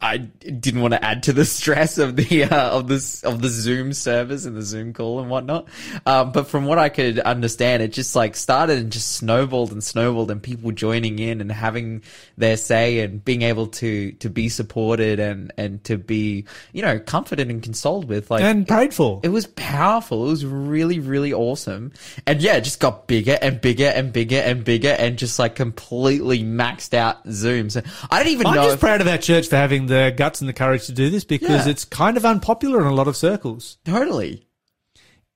I 0.01 0.19
didn't 0.19 0.81
want 0.81 0.95
to 0.95 1.05
add 1.05 1.25
to 1.25 1.33
the 1.33 1.45
stress 1.59 1.99
of 1.99 2.17
the 2.17 2.45
uh, 2.45 2.79
of 2.79 2.89
this 2.89 3.23
of 3.23 3.43
the 3.43 3.49
Zoom 3.49 3.93
servers 3.93 4.47
and 4.47 4.57
the 4.57 4.63
Zoom 4.63 4.93
call 4.93 5.21
and 5.21 5.31
whatnot. 5.31 5.69
Um, 6.07 6.33
but 6.33 6.49
from 6.49 6.65
what 6.67 6.79
I 6.79 6.89
could 6.89 7.19
understand, 7.19 7.83
it 7.83 7.93
just 7.93 8.15
like 8.15 8.37
started 8.37 8.79
and 8.79 8.93
just 8.93 9.13
snowballed 9.13 9.73
and 9.73 9.83
snowballed, 9.83 10.31
and 10.31 10.43
people 10.43 10.71
joining 10.73 11.19
in 11.19 11.41
and 11.41 11.51
having 11.51 12.03
their 12.37 12.57
say 12.57 13.01
and 13.01 13.25
being 13.25 13.43
able 13.43 13.67
to 13.69 14.13
to 14.13 14.31
be 14.31 14.49
supported 14.49 15.19
and 15.21 15.53
and 15.57 15.83
to 15.85 15.97
be 15.99 16.45
you 16.73 16.83
know 16.83 16.99
comforted 16.99 17.51
and 17.51 17.63
consoled 17.63 18.09
with 18.09 18.31
like 18.31 18.43
And 18.43 18.67
prayed 18.67 18.95
for. 18.95 19.21
it 19.23 19.31
was 19.31 19.47
powerful. 19.47 20.27
It 20.27 20.31
was 20.31 20.47
really, 20.47 21.01
really 21.01 21.33
awesome. 21.33 21.93
And 22.27 22.41
yeah, 22.41 22.57
it 22.57 22.63
just 22.63 22.81
got 22.81 23.07
bigger 23.07 23.39
and 23.41 23.61
bigger 23.61 23.87
and 23.87 24.13
bigger 24.13 24.37
and 24.37 24.65
bigger 24.65 24.91
and 24.91 25.19
just 25.19 25.39
like 25.39 25.55
completely 25.55 26.43
maxed 26.43 26.95
out 26.95 27.25
Zooms. 27.27 27.73
So 27.73 27.83
I 28.11 28.23
don't 28.23 28.33
even 28.33 28.45
know. 28.45 28.51
I'm 28.51 28.57
know 28.57 28.63
just 28.65 28.75
if, 28.75 28.81
proud 28.81 29.01
of 29.01 29.09
our 29.09 29.19
church 29.19 29.49
for 29.49 29.57
having 29.57 29.72
the 29.81 30.13
guts 30.17 30.41
and 30.41 30.49
the 30.49 30.53
courage 30.53 30.87
to 30.87 30.93
do 30.93 31.11
this 31.11 31.25
because 31.25 31.67
Yeah. 31.67 31.71
it's 31.73 31.85
kind 31.85 32.17
of 32.17 32.25
unpopular 32.25 32.81
in 32.81 32.87
a 32.87 32.95
lot 32.95 33.09
of 33.09 33.17
circles. 33.17 33.79
totally. 33.85 34.47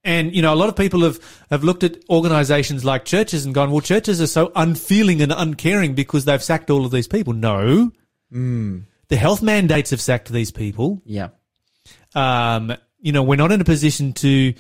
And, 0.05 0.33
you 0.37 0.41
know, 0.41 0.55
a 0.55 0.57
lot 0.57 0.69
of 0.69 0.77
people 0.77 1.01
have, 1.03 1.19
have 1.51 1.65
looked 1.65 1.83
at 1.83 1.97
organizations 2.09 2.85
like 2.85 3.05
churches 3.05 3.45
and 3.45 3.53
gone, 3.53 3.73
well, 3.73 3.81
churches 3.81 4.21
are 4.21 4.29
so 4.29 4.53
unfeeling 4.55 5.21
and 5.21 5.33
uncaring 5.37 5.95
because 5.97 6.25
they've 6.27 6.43
sacked 6.43 6.71
all 6.71 6.85
of 6.85 6.93
these 6.93 7.09
people. 7.09 7.33
No. 7.33 7.91
The 8.31 9.17
health 9.17 9.43
mandates 9.43 9.91
have 9.91 10.01
sacked 10.01 10.29
these 10.31 10.53
people. 10.53 11.03
Yeah. 11.05 11.31
Um, 12.15 12.77
you 13.01 13.11
know, 13.13 13.25
we're 13.25 13.35
not 13.37 13.51
in 13.51 13.61
a 13.61 13.65
position 13.65 14.13
to, 14.15 14.55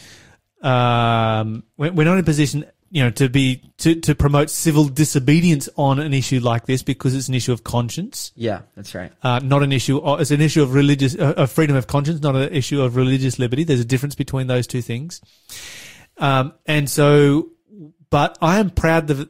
um, 0.63 1.63
we're 1.77 1.93
not 2.05 2.15
in 2.15 2.19
a 2.19 2.23
position, 2.25 2.65
you 2.97 3.03
know, 3.03 3.11
to 3.11 3.29
be, 3.29 3.61
to, 3.77 3.95
to 3.95 4.15
promote 4.15 4.49
civil 4.49 4.85
disobedience 4.89 5.69
on 5.77 5.99
an 5.99 6.15
issue 6.15 6.41
like 6.41 6.65
this 6.65 6.83
because 6.83 7.15
it's 7.15 7.29
an 7.29 7.35
issue 7.35 7.53
of 7.53 7.63
conscience. 7.63 8.33
Yeah, 8.35 8.63
that's 8.75 8.95
right. 8.95 9.13
uh, 9.23 9.39
not 9.41 9.63
an 9.63 9.71
issue. 9.71 9.99
uh, 9.99 10.17
It's 10.17 10.31
an 10.31 10.41
issue 10.41 10.63
of 10.63 10.73
religious 10.73 11.15
uh, 11.15 11.35
of 11.37 11.53
freedom 11.53 11.77
of 11.77 11.87
conscience, 11.89 12.23
not 12.23 12.37
an 12.37 12.51
issue 12.55 12.81
of 12.81 12.97
religious 12.97 13.39
liberty. 13.39 13.65
There's 13.65 13.81
a 13.81 13.85
difference 13.85 14.15
between 14.15 14.47
those 14.47 14.67
two 14.67 14.81
things. 14.81 15.21
Um, 16.17 16.55
and 16.65 16.89
so, 16.89 17.51
but 18.09 18.39
I 18.41 18.61
am 18.61 18.71
proud 18.71 19.11
of, 19.11 19.29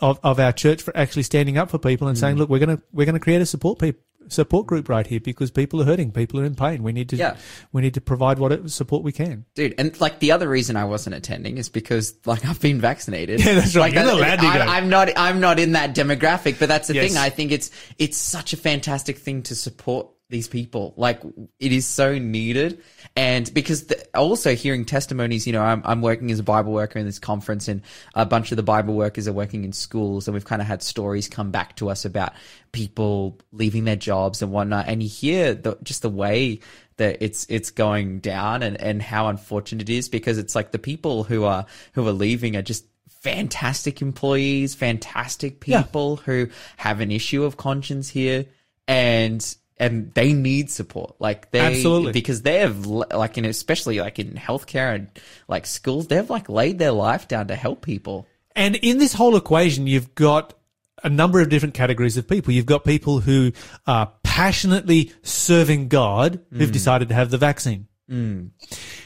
of 0.00 0.18
of 0.24 0.40
our 0.40 0.52
church 0.52 0.82
for 0.82 0.96
actually 0.96 1.22
standing 1.22 1.56
up 1.56 1.70
for 1.70 1.78
people 1.78 2.08
and 2.08 2.18
saying, 2.18 2.34
look, 2.36 2.48
we're 2.48 2.58
gonna 2.58 2.82
we're 2.90 3.06
gonna 3.06 3.20
create 3.20 3.40
a 3.42 3.46
support 3.46 3.78
peop 3.78 4.00
support 4.28 4.66
group 4.66 4.88
right 4.88 5.06
here 5.06 5.20
because 5.20 5.50
people 5.50 5.80
are 5.82 5.84
hurting, 5.84 6.10
people 6.12 6.40
are 6.40 6.44
in 6.44 6.54
pain. 6.54 6.82
We 6.82 6.92
need 6.92 7.08
to 7.10 7.16
Yeah. 7.16 7.36
we 7.72 7.82
need 7.82 7.94
to 7.94 8.00
provide 8.00 8.38
what 8.38 8.70
support 8.70 9.02
we 9.02 9.12
can. 9.12 9.44
Dude, 9.54 9.74
and 9.78 9.98
like 10.00 10.18
the 10.20 10.32
other 10.32 10.48
reason 10.48 10.76
I 10.76 10.84
wasn't 10.84 11.16
attending 11.16 11.58
is 11.58 11.68
because 11.68 12.14
like 12.24 12.44
I've 12.44 12.60
been 12.60 12.80
vaccinated. 12.80 13.40
Yeah, 13.44 13.54
that's 13.54 13.74
right. 13.76 13.92
Like, 13.92 14.04
You're 14.04 14.12
allowed 14.14 14.36
to 14.40 14.46
I. 14.46 14.76
I'm 14.78 14.88
not. 14.88 15.10
I'm 15.16 15.40
not 15.40 15.58
in 15.58 15.72
that 15.72 15.94
demographic. 15.94 16.58
But 16.58 16.68
that's 16.68 16.88
the 16.88 16.94
Yes. 16.94 17.08
thing. 17.12 17.18
I 17.18 17.30
think 17.30 17.52
it's 17.52 17.70
it's 17.98 18.16
such 18.16 18.52
a 18.52 18.56
fantastic 18.56 19.18
thing 19.18 19.42
to 19.44 19.54
support 19.54 20.08
these 20.30 20.48
people. 20.48 20.94
Like 20.96 21.22
it 21.60 21.72
is 21.72 21.86
so 21.86 22.18
needed, 22.18 22.82
and 23.16 23.52
because 23.52 23.86
the, 23.86 24.06
also 24.14 24.54
hearing 24.54 24.84
testimonies. 24.84 25.46
You 25.46 25.52
know, 25.52 25.62
I'm 25.62 25.82
I'm 25.84 26.00
working 26.02 26.30
as 26.30 26.38
a 26.38 26.42
Bible 26.44 26.72
worker 26.72 26.98
in 26.98 27.06
this 27.06 27.18
conference, 27.18 27.68
and 27.68 27.82
a 28.14 28.26
bunch 28.26 28.50
of 28.52 28.56
the 28.56 28.62
Bible 28.62 28.94
workers 28.94 29.28
are 29.28 29.32
working 29.32 29.64
in 29.64 29.72
schools, 29.72 30.26
and 30.26 30.34
we've 30.34 30.44
kind 30.44 30.62
of 30.62 30.68
had 30.68 30.82
stories 30.82 31.28
come 31.28 31.50
back 31.50 31.76
to 31.76 31.90
us 31.90 32.04
about 32.04 32.32
people 32.72 33.38
leaving 33.52 33.84
their 33.84 33.96
jobs 33.96 34.42
and 34.42 34.50
whatnot. 34.50 34.88
And 34.88 35.02
you 35.02 35.08
hear 35.08 35.54
the 35.54 35.76
just 35.82 36.02
the 36.02 36.10
way 36.10 36.60
that 36.96 37.18
it's 37.20 37.46
it's 37.48 37.70
going 37.70 38.20
down 38.20 38.62
and 38.62 38.80
and 38.80 39.02
how 39.02 39.28
unfortunate 39.28 39.88
it 39.88 39.92
is 39.92 40.08
because 40.08 40.38
it's 40.38 40.54
like 40.54 40.72
the 40.72 40.78
people 40.78 41.24
who 41.24 41.44
are 41.44 41.66
who 41.92 42.06
are 42.06 42.12
leaving 42.12 42.56
are 42.56 42.62
just 42.62 42.86
fantastic 43.08 44.02
employees 44.02 44.74
fantastic 44.74 45.66
Yeah. 45.66 45.82
people 45.82 46.16
who 46.16 46.48
have 46.76 47.00
an 47.00 47.10
issue 47.10 47.42
of 47.44 47.56
conscience 47.56 48.08
here 48.08 48.44
and 48.86 49.56
and 49.76 50.14
they 50.14 50.32
need 50.32 50.70
support 50.70 51.14
like 51.18 51.50
they 51.50 51.60
Absolutely. 51.60 52.12
because 52.12 52.42
they 52.42 52.58
have 52.58 52.86
like 52.86 53.36
in 53.36 53.44
especially 53.44 54.00
like 54.00 54.18
in 54.18 54.32
healthcare 54.34 54.94
and 54.94 55.08
like 55.48 55.66
schools 55.66 56.06
they've 56.06 56.30
like 56.30 56.48
laid 56.48 56.78
their 56.78 56.92
life 56.92 57.26
down 57.26 57.48
to 57.48 57.56
help 57.56 57.82
people 57.82 58.26
And 58.56 58.76
in 58.76 58.98
this 58.98 59.12
whole 59.12 59.36
equation, 59.36 59.86
you've 59.86 60.14
got 60.14 60.54
a 61.02 61.10
number 61.10 61.40
of 61.40 61.48
different 61.48 61.74
categories 61.74 62.16
of 62.16 62.28
people. 62.28 62.52
You've 62.52 62.66
got 62.66 62.84
people 62.84 63.20
who 63.20 63.52
are 63.86 64.12
passionately 64.22 65.12
serving 65.22 65.88
God 65.88 66.40
who've 66.50 66.70
mm. 66.70 66.72
decided 66.72 67.08
to 67.08 67.14
have 67.14 67.30
the 67.30 67.38
vaccine. 67.38 67.88
Mm. 68.08 68.50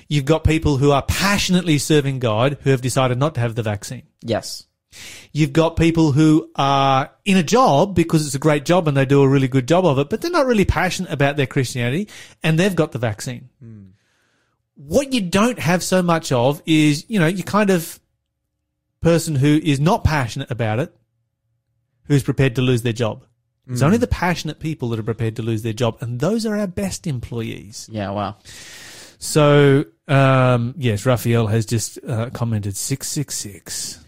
You've 0.09 0.25
got 0.25 0.45
people 0.45 0.77
who 0.77 0.91
are 0.91 1.03
passionately 1.03 1.79
serving 1.79 2.19
God 2.19 2.59
who 2.63 2.71
have 2.71 2.83
decided 2.83 3.19
not 3.19 3.35
to 3.35 3.41
have 3.41 3.55
the 3.55 3.63
vaccine. 3.63 4.03
yes 4.23 4.65
You've 5.33 5.53
got 5.53 5.77
people 5.77 6.13
who 6.13 6.51
are 6.57 7.11
in 7.25 7.37
a 7.37 7.43
job 7.43 7.95
because 7.95 8.25
it's 8.27 8.35
a 8.35 8.39
great 8.39 8.65
job 8.65 8.89
and 8.89 8.97
they 8.97 9.05
do 9.05 9.23
a 9.23 9.29
really 9.29 9.49
good 9.49 9.69
job 9.69 9.85
of 9.85 9.99
it, 9.99 10.09
but 10.09 10.21
they're 10.21 10.31
not 10.31 10.47
really 10.47 10.65
passionate 10.65 11.13
about 11.13 11.37
their 11.37 11.47
Christianity 11.47 12.09
and 12.43 12.59
they've 12.59 12.75
got 12.75 12.93
the 12.93 12.99
vaccine. 12.99 13.49
What 14.75 15.13
you 15.13 15.21
don't 15.21 15.59
have 15.59 15.83
so 15.83 16.03
much 16.03 16.31
of 16.33 16.63
is, 16.65 17.05
you 17.09 17.19
know, 17.19 17.27
you 17.27 17.43
kind 17.43 17.71
of 17.71 18.01
person 19.01 19.35
who 19.35 19.61
is 19.63 19.79
not 19.81 20.05
passionate 20.05 20.51
about 20.51 20.79
it, 20.79 20.97
who's 22.05 22.23
prepared 22.23 22.55
to 22.57 22.63
lose 22.63 22.83
their 22.83 22.93
job. 22.93 23.25
It's 23.71 23.83
only 23.83 23.99
the 23.99 24.07
passionate 24.07 24.61
people 24.61 24.89
that 24.89 24.99
are 24.99 25.03
prepared 25.03 25.37
to 25.37 25.43
lose 25.43 25.61
their 25.63 25.75
job, 25.75 25.99
and 26.01 26.21
those 26.21 26.47
are 26.47 26.57
our 26.57 26.67
best 26.67 27.07
employees. 27.07 27.87
yeah 27.93 28.11
wow 28.11 28.37
So, 29.19 29.85
um, 30.07 30.75
yes, 30.79 31.05
Raphael 31.05 31.49
has 31.49 31.67
just 31.67 31.99
uh, 32.03 32.31
commented 32.31 32.77
666. 32.79 34.03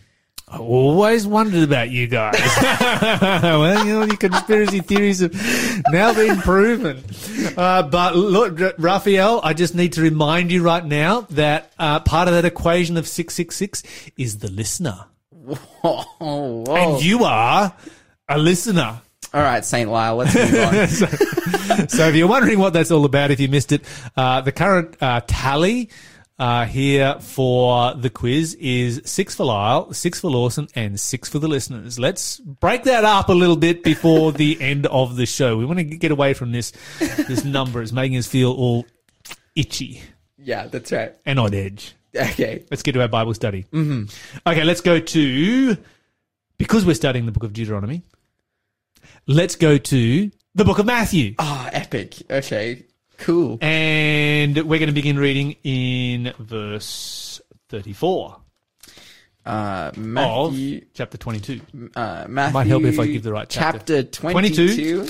I 0.53 0.59
always 0.59 1.27
wondered 1.29 1.63
about 1.63 1.91
you 1.91 2.09
guys. 2.09 2.35
well, 3.21 3.87
you 3.87 3.93
know, 3.93 4.05
your 4.05 4.17
conspiracy 4.17 4.81
theories 4.81 5.21
have 5.21 5.33
now 5.91 6.13
been 6.13 6.39
proven. 6.41 7.05
Uh, 7.57 7.85
but 7.85 8.17
look, 8.17 8.61
R- 8.61 8.75
Raphael, 8.77 9.41
I 9.45 9.55
just 9.55 9.77
need 9.77 9.93
to 9.93 10.03
remind 10.03 10.51
you 10.51 10.63
right 10.65 10.85
now 10.85 11.23
that 11.31 11.73
uh, 11.79 12.01
part 12.01 12.27
of 12.27 12.35
that 12.35 12.45
equation 12.45 12.97
of 12.97 13.07
666 13.07 13.83
is 14.17 14.39
the 14.39 14.51
listener. 14.51 15.05
oh, 15.85 16.65
whoa. 16.67 16.75
And 16.77 17.05
you 17.05 17.23
are 17.25 17.73
a 18.29 18.37
listener. 18.39 19.01
all 19.33 19.43
right 19.43 19.65
saint 19.65 19.89
lyle 19.91 20.17
let's 20.17 20.35
move 20.35 20.55
on 20.55 21.89
so 21.89 22.09
if 22.09 22.15
you're 22.17 22.29
wondering 22.29 22.59
what 22.59 22.73
that's 22.73 22.91
all 22.91 23.05
about, 23.05 23.31
if 23.31 23.39
you 23.39 23.49
missed 23.49 23.71
it, 23.73 23.83
uh, 24.17 24.41
the 24.41 24.51
current 24.53 24.97
uh, 25.01 25.21
tally 25.29 25.91
uh, 26.41 26.65
here 26.65 27.17
for 27.21 27.95
the 27.95 28.11
quiz 28.11 28.55
is 28.55 29.03
six 29.05 29.35
for 29.37 29.45
Lyle, 29.45 29.93
six 29.93 30.19
for 30.21 30.31
Lawson, 30.31 30.67
and 30.75 30.99
six 30.99 31.29
for 31.29 31.39
the 31.39 31.47
listeners. 31.47 31.99
Let's 31.99 32.41
break 32.41 32.83
that 32.85 33.05
up 33.05 33.29
a 33.29 33.33
little 33.33 33.57
bit 33.57 33.85
before 33.85 34.33
the 34.33 34.59
end 34.71 34.87
of 34.87 35.15
the 35.17 35.27
show. 35.27 35.57
We 35.57 35.65
want 35.67 35.79
to 35.79 35.85
get 35.85 36.11
away 36.11 36.35
from 36.35 36.51
this 36.53 36.73
this 36.99 37.45
number. 37.45 37.83
It's 37.83 37.93
making 37.93 38.17
us 38.19 38.27
feel 38.27 38.53
all 38.53 38.87
itchy 39.55 40.01
yeah 40.43 40.67
that's 40.69 40.91
right 40.93 41.15
and 41.27 41.39
on 41.39 41.53
edge. 41.53 41.95
okay 42.17 42.65
Let's 42.71 42.83
get 42.83 42.93
to 42.93 43.03
our 43.03 43.09
Bible 43.09 43.35
study. 43.35 43.65
Mm-hmm. 43.73 44.05
Okay, 44.49 44.65
let's 44.65 44.81
go 44.81 44.99
to 44.99 45.77
because 46.57 46.87
we're 46.87 46.95
studying 46.95 47.27
the 47.27 47.33
book 47.33 47.45
of 47.45 47.53
Deuteronomy. 47.53 48.03
Let's 49.27 49.57
go 49.57 49.77
to 49.77 50.31
the 50.55 50.65
book 50.65 50.79
of 50.79 50.87
Matthew. 50.87 51.35
oh 51.39 51.69
epic 51.73 52.23
okay 52.31 52.87
cool 53.21 53.59
And 53.63 54.57
we're 54.57 54.79
going 54.79 54.89
to 54.89 54.93
begin 54.93 55.19
reading 55.19 55.57
in 55.63 56.33
verse 56.39 57.41
34 57.69 58.37
uh 59.47 59.91
of 60.17 60.55
chapter 60.93 61.17
22. 61.17 61.61
uh, 61.97 62.27
Matthew 62.29 62.53
Might 62.55 62.67
help 62.67 62.85
if 62.85 62.99
I 63.01 63.07
give 63.07 63.23
the 63.23 63.33
right 63.33 63.49
chapter. 63.49 63.79
Chapter 63.79 64.03
22, 64.03 65.09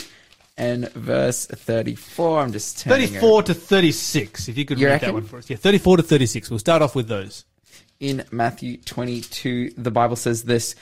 and 0.57 0.89
verse 0.93 1.47
34. 1.47 2.39
I'm 2.41 2.53
just 2.53 2.79
turning 2.81 3.09
34 3.09 3.43
to 3.45 3.55
36, 3.55 4.49
if 4.49 4.57
you 4.57 4.65
could 4.65 4.79
You 4.79 4.87
read 4.87 4.93
reckon? 4.95 5.09
that 5.09 5.15
one 5.15 5.25
for 5.25 5.39
us. 5.39 5.51
Yeah, 5.51 5.57
34 5.57 5.97
to 5.99 6.03
36. 6.05 6.49
We'll 6.51 6.59
start 6.61 6.81
off 6.83 6.95
with 6.95 7.09
those. 7.09 7.45
in 7.99 8.25
Matthew 8.31 8.77
22, 8.79 9.71
the 9.77 9.91
Bible 9.91 10.17
says 10.17 10.45
this. 10.45 10.75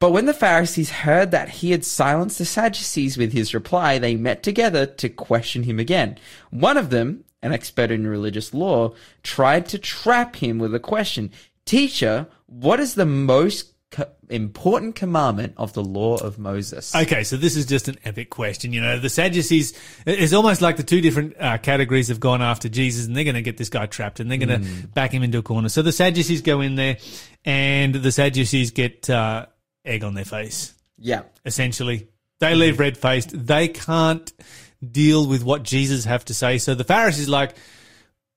But 0.00 0.12
when 0.12 0.26
the 0.26 0.34
Pharisees 0.34 0.90
heard 0.90 1.32
that 1.32 1.48
he 1.48 1.72
had 1.72 1.84
silenced 1.84 2.38
the 2.38 2.44
Sadducees 2.44 3.18
with 3.18 3.32
his 3.32 3.52
reply, 3.52 3.98
they 3.98 4.14
met 4.14 4.42
together 4.42 4.86
to 4.86 5.08
question 5.08 5.64
him 5.64 5.80
again. 5.80 6.18
One 6.50 6.76
of 6.76 6.90
them, 6.90 7.24
an 7.42 7.52
expert 7.52 7.90
in 7.90 8.06
religious 8.06 8.54
law, 8.54 8.94
tried 9.22 9.66
to 9.66 9.78
trap 9.78 10.36
him 10.36 10.58
with 10.58 10.74
a 10.74 10.80
question 10.80 11.32
Teacher, 11.64 12.26
what 12.46 12.80
is 12.80 12.94
the 12.94 13.04
most 13.04 13.74
co- 13.90 14.06
important 14.30 14.94
commandment 14.94 15.52
of 15.58 15.74
the 15.74 15.84
law 15.84 16.16
of 16.16 16.38
Moses? 16.38 16.94
Okay, 16.94 17.24
so 17.24 17.36
this 17.36 17.56
is 17.56 17.66
just 17.66 17.88
an 17.88 17.98
epic 18.04 18.30
question. 18.30 18.72
You 18.72 18.80
know, 18.80 18.98
the 18.98 19.10
Sadducees, 19.10 19.78
it's 20.06 20.32
almost 20.32 20.62
like 20.62 20.78
the 20.78 20.82
two 20.82 21.02
different 21.02 21.36
uh, 21.38 21.58
categories 21.58 22.08
have 22.08 22.20
gone 22.20 22.40
after 22.40 22.70
Jesus 22.70 23.06
and 23.06 23.14
they're 23.14 23.24
going 23.24 23.34
to 23.34 23.42
get 23.42 23.58
this 23.58 23.68
guy 23.68 23.84
trapped 23.84 24.18
and 24.18 24.30
they're 24.30 24.38
going 24.38 24.62
to 24.62 24.86
back 24.88 25.10
him 25.10 25.22
into 25.22 25.36
a 25.36 25.42
corner. 25.42 25.68
So 25.68 25.82
the 25.82 25.92
Sadducees 25.92 26.40
go 26.40 26.62
in 26.62 26.76
there 26.76 26.96
and 27.44 27.94
the 27.94 28.10
Sadducees 28.10 28.70
get 28.70 29.10
uh, 29.10 29.44
egg 29.84 30.04
on 30.04 30.14
their 30.14 30.24
face. 30.24 30.74
yeah. 30.98 31.22
essentially. 31.44 32.08
They 32.40 32.54
leave 32.54 32.78
red 32.78 32.96
faced. 32.96 33.30
They 33.46 33.66
can't 33.66 34.32
deal 34.80 35.26
with 35.26 35.42
what 35.42 35.64
Jesus 35.64 36.04
have 36.04 36.24
to 36.26 36.34
say. 36.34 36.58
So 36.58 36.76
the 36.76 36.84
Pharisees 36.84 37.28
like, 37.28 37.56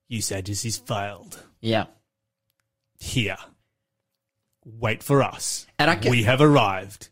you 0.09 0.21
Sadducees 0.23 0.77
failed. 0.77 1.39
Yeah. 1.59 1.85
Here. 2.99 3.37
Wait 4.65 5.03
for 5.03 5.21
us. 5.21 5.67
And 5.77 5.89
I 5.91 5.95
can- 5.95 6.09
we 6.09 6.23
have 6.23 6.41
arrived. 6.41 7.09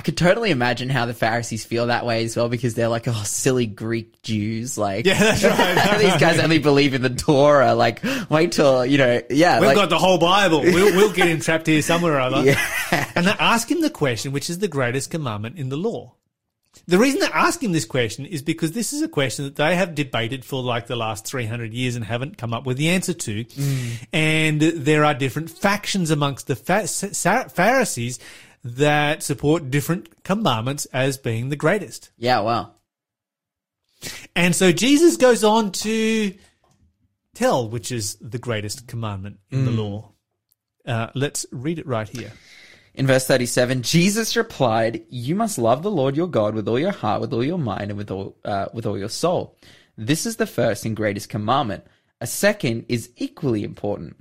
I 0.00 0.02
could 0.02 0.16
totally 0.16 0.50
imagine 0.50 0.88
how 0.88 1.04
the 1.04 1.12
Pharisees 1.12 1.66
feel 1.66 1.88
that 1.88 2.06
way 2.06 2.24
as 2.24 2.34
well 2.34 2.48
because 2.48 2.72
they're 2.72 2.88
like, 2.88 3.06
oh, 3.06 3.22
silly 3.22 3.66
Greek 3.66 4.22
Jews. 4.22 4.78
Like, 4.78 5.04
Yeah, 5.04 5.18
that's 5.18 5.44
right. 5.44 5.98
these 6.00 6.16
guys 6.16 6.38
only 6.38 6.58
believe 6.58 6.94
in 6.94 7.02
the 7.02 7.10
Torah. 7.10 7.74
Like, 7.74 8.02
wait 8.30 8.52
till, 8.52 8.86
you 8.86 8.96
know, 8.96 9.20
yeah. 9.28 9.60
We've 9.60 9.66
like, 9.66 9.76
got 9.76 9.90
the 9.90 9.98
whole 9.98 10.16
Bible. 10.16 10.62
We'll, 10.62 10.96
we'll 10.96 11.12
get 11.12 11.28
entrapped 11.28 11.66
here 11.66 11.82
somewhere 11.82 12.14
or 12.14 12.20
other. 12.20 12.42
Yeah. 12.42 13.10
And 13.14 13.26
they 13.26 13.32
ask 13.32 13.70
him 13.70 13.82
the 13.82 13.90
question, 13.90 14.32
which 14.32 14.48
is 14.48 14.60
the 14.60 14.68
greatest 14.68 15.10
commandment 15.10 15.58
in 15.58 15.68
the 15.68 15.76
law. 15.76 16.14
The 16.86 16.96
reason 16.96 17.20
they 17.20 17.26
ask 17.26 17.62
him 17.62 17.72
this 17.72 17.84
question 17.84 18.24
is 18.24 18.40
because 18.40 18.72
this 18.72 18.94
is 18.94 19.02
a 19.02 19.08
question 19.08 19.44
that 19.44 19.56
they 19.56 19.76
have 19.76 19.94
debated 19.94 20.46
for 20.46 20.62
like 20.62 20.86
the 20.86 20.96
last 20.96 21.26
300 21.26 21.74
years 21.74 21.94
and 21.94 22.06
haven't 22.06 22.38
come 22.38 22.54
up 22.54 22.64
with 22.64 22.78
the 22.78 22.88
answer 22.88 23.12
to. 23.12 23.44
Mm. 23.44 24.06
And 24.14 24.62
there 24.62 25.04
are 25.04 25.12
different 25.12 25.50
factions 25.50 26.10
amongst 26.10 26.46
the 26.46 26.56
Pharisees 26.56 28.18
that 28.62 29.22
support 29.22 29.70
different 29.70 30.22
commandments 30.22 30.86
as 30.86 31.18
being 31.18 31.48
the 31.48 31.56
greatest. 31.56 32.10
yeah, 32.18 32.40
wow. 32.40 32.72
And 34.34 34.56
so 34.56 34.72
Jesus 34.72 35.16
goes 35.18 35.44
on 35.44 35.72
to 35.72 36.34
tell 37.34 37.68
which 37.68 37.92
is 37.92 38.16
the 38.16 38.38
greatest 38.38 38.86
commandment 38.86 39.40
in 39.50 39.64
the 39.66 39.70
law. 39.70 40.12
Uh, 40.86 41.08
let's 41.14 41.44
read 41.52 41.78
it 41.78 41.86
right 41.86 42.08
here. 42.08 42.32
In 42.94 43.06
verse 43.06 43.26
37, 43.26 43.82
Jesus 43.82 44.36
replied, 44.36 45.04
You 45.10 45.34
must 45.34 45.58
love 45.58 45.82
the 45.82 45.90
Lord 45.90 46.16
your 46.16 46.26
God 46.26 46.54
with 46.54 46.66
all 46.66 46.78
your 46.78 46.92
heart, 46.92 47.20
with 47.20 47.32
all 47.32 47.44
your 47.44 47.58
mind, 47.58 47.90
and 47.90 47.96
with 47.96 48.10
all, 48.10 48.36
uh, 48.44 48.66
with 48.72 48.86
all 48.86 48.98
your 48.98 49.08
soul. 49.08 49.56
This 49.96 50.26
is 50.26 50.36
the 50.36 50.46
first 50.46 50.84
and 50.84 50.96
greatest 50.96 51.28
commandment. 51.28 51.84
A 52.20 52.26
second 52.26 52.86
is 52.88 53.10
equally 53.16 53.64
important. 53.64 54.16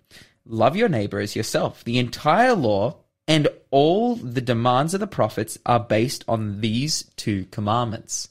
Love 0.46 0.76
your 0.76 0.90
neighbor 0.90 1.20
as 1.20 1.36
yourself. 1.36 1.84
The 1.84 2.00
entire 2.00 2.54
law 2.54 2.98
and 3.30 3.48
all 3.70 4.16
the 4.16 4.42
demands 4.42 4.96
of 4.96 5.00
the 5.00 5.08
prophets 5.08 5.60
are 5.64 5.80
based 5.80 6.26
on 6.28 6.62
these 6.62 7.04
two 7.16 7.46
commandments. 7.52 8.30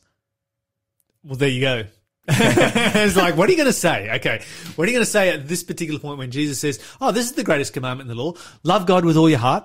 Well, 1.23 1.37
there 1.37 1.49
you 1.49 1.61
go. 1.61 1.85
it's 2.29 3.17
like, 3.17 3.37
what 3.37 3.49
are 3.49 3.53
you 3.53 3.57
going 3.57 3.69
to 3.69 3.73
say? 3.73 4.11
Okay. 4.17 4.43
What 4.75 4.85
are 4.85 4.91
you 4.91 4.97
going 4.97 5.05
to 5.05 5.11
say 5.11 5.31
at 5.31 5.47
this 5.47 5.63
particular 5.63 6.01
point 6.01 6.19
when 6.19 6.33
Jesus 6.33 6.59
says, 6.59 6.81
Oh, 7.01 7.13
this 7.13 7.27
is 7.27 7.33
the 7.33 7.45
greatest 7.45 7.73
commandment 7.73 8.11
in 8.11 8.17
the 8.17 8.23
law. 8.23 8.35
Love 8.65 8.87
God 8.87 9.05
with 9.05 9.17
all 9.17 9.31
your 9.31 9.39
heart. 9.39 9.65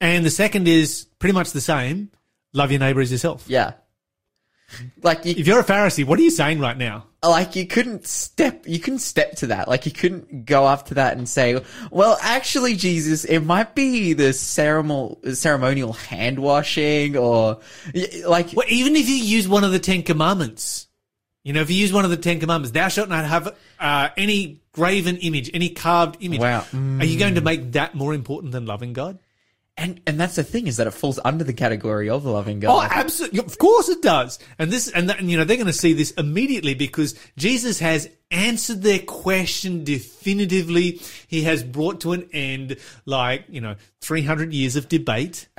And 0.00 0.24
the 0.24 0.30
second 0.30 0.66
is 0.66 1.04
pretty 1.18 1.34
much 1.34 1.52
the 1.52 1.60
same. 1.60 2.10
Love 2.54 2.72
your 2.72 2.80
neighbor 2.80 3.02
as 3.02 3.12
yourself. 3.12 3.44
Yeah. 3.46 3.74
Like 5.02 5.24
you, 5.24 5.34
If 5.36 5.46
you're 5.46 5.60
a 5.60 5.64
Pharisee, 5.64 6.04
what 6.04 6.18
are 6.18 6.22
you 6.22 6.30
saying 6.30 6.60
right 6.60 6.76
now? 6.76 7.06
like 7.22 7.56
you 7.56 7.66
couldn't 7.66 8.06
step 8.06 8.64
you 8.66 8.78
couldn't 8.78 8.98
step 8.98 9.34
to 9.34 9.46
that 9.46 9.66
like 9.66 9.86
you 9.86 9.92
couldn't 9.92 10.44
go 10.44 10.66
up 10.66 10.84
to 10.84 10.92
that 10.92 11.16
and 11.16 11.26
say 11.26 11.58
well 11.90 12.18
actually 12.20 12.76
jesus 12.76 13.24
it 13.24 13.40
might 13.40 13.74
be 13.74 14.12
the 14.12 14.30
ceremonial 14.30 15.18
ceremonial 15.32 15.94
hand 15.94 16.38
washing 16.38 17.16
or 17.16 17.60
like 18.26 18.52
Well, 18.52 18.66
even 18.68 18.94
if 18.94 19.08
you 19.08 19.14
use 19.16 19.48
one 19.48 19.64
of 19.64 19.72
the 19.72 19.78
Ten 19.78 20.02
Commandments, 20.02 20.86
you 21.44 21.52
know, 21.52 21.60
if 21.60 21.70
you 21.70 21.76
use 21.76 21.92
one 21.92 22.04
of 22.04 22.10
the 22.10 22.16
Ten 22.16 22.40
Commandments, 22.40 22.72
thou 22.72 22.88
shalt 22.88 23.08
not 23.08 23.24
have 23.24 23.56
uh, 23.78 24.08
any 24.16 24.60
graven 24.72 25.16
image, 25.16 25.50
any 25.54 25.70
carved 25.70 26.16
image. 26.20 26.40
Wow. 26.40 26.64
Are 26.72 27.04
you 27.04 27.18
going 27.18 27.36
to 27.36 27.40
make 27.40 27.72
that 27.72 27.94
more 27.94 28.14
important 28.14 28.52
than 28.52 28.66
loving 28.66 28.92
God? 28.92 29.18
And 29.76 30.00
and 30.06 30.20
that's 30.20 30.36
the 30.36 30.44
thing 30.44 30.66
is 30.68 30.76
that 30.76 30.86
it 30.86 30.92
falls 30.92 31.18
under 31.24 31.42
the 31.42 31.52
category 31.52 32.08
of 32.08 32.24
loving 32.24 32.58
oh, 32.58 32.60
God. 32.60 32.90
Oh, 32.92 32.94
absolutely. 32.94 33.40
Of 33.40 33.58
course 33.58 33.88
it 33.88 34.02
does. 34.02 34.38
And 34.58 34.70
this, 34.70 34.88
and, 34.88 35.10
that, 35.10 35.18
and 35.18 35.28
you 35.28 35.36
know, 35.36 35.44
they're 35.44 35.56
going 35.56 35.66
to 35.66 35.72
see 35.72 35.92
this 35.94 36.12
immediately 36.12 36.74
because 36.74 37.18
Jesus 37.36 37.80
has 37.80 38.08
answered 38.30 38.82
their 38.82 39.00
question 39.00 39.82
definitively. 39.82 41.00
He 41.26 41.42
has 41.42 41.64
brought 41.64 42.00
to 42.02 42.12
an 42.12 42.28
end, 42.32 42.76
like, 43.04 43.46
you 43.48 43.60
know, 43.60 43.74
300 44.00 44.52
years 44.52 44.76
of 44.76 44.88
debate. 44.88 45.48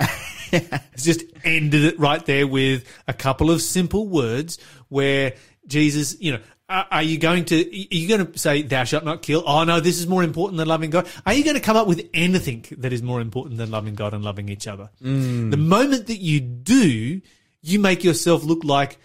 It's 0.52 1.02
just 1.02 1.24
ended 1.42 1.84
it 1.84 1.98
right 1.98 2.24
there 2.24 2.46
with 2.46 2.84
a 3.08 3.12
couple 3.12 3.50
of 3.50 3.60
simple 3.60 4.06
words 4.06 4.58
where 4.88 5.34
Jesus, 5.66 6.18
you 6.20 6.32
know, 6.32 6.38
are, 6.68 6.86
are 6.90 7.02
you 7.02 7.18
going 7.18 7.44
to, 7.46 7.56
are 7.56 7.94
you 7.94 8.08
going 8.08 8.32
to 8.32 8.38
say, 8.38 8.62
thou 8.62 8.84
shalt 8.84 9.04
not 9.04 9.22
kill? 9.22 9.42
Oh 9.46 9.64
no, 9.64 9.80
this 9.80 9.98
is 9.98 10.06
more 10.06 10.22
important 10.22 10.58
than 10.58 10.68
loving 10.68 10.90
God. 10.90 11.06
Are 11.24 11.32
you 11.32 11.44
going 11.44 11.54
to 11.56 11.62
come 11.62 11.76
up 11.76 11.86
with 11.86 12.08
anything 12.12 12.64
that 12.78 12.92
is 12.92 13.02
more 13.02 13.20
important 13.20 13.58
than 13.58 13.70
loving 13.70 13.94
God 13.94 14.14
and 14.14 14.24
loving 14.24 14.48
each 14.48 14.66
other? 14.66 14.90
Mm. 15.02 15.50
The 15.50 15.56
moment 15.56 16.08
that 16.08 16.18
you 16.18 16.40
do, 16.40 17.20
you 17.62 17.78
make 17.78 18.02
yourself 18.04 18.44
look 18.44 18.64
like 18.64 18.98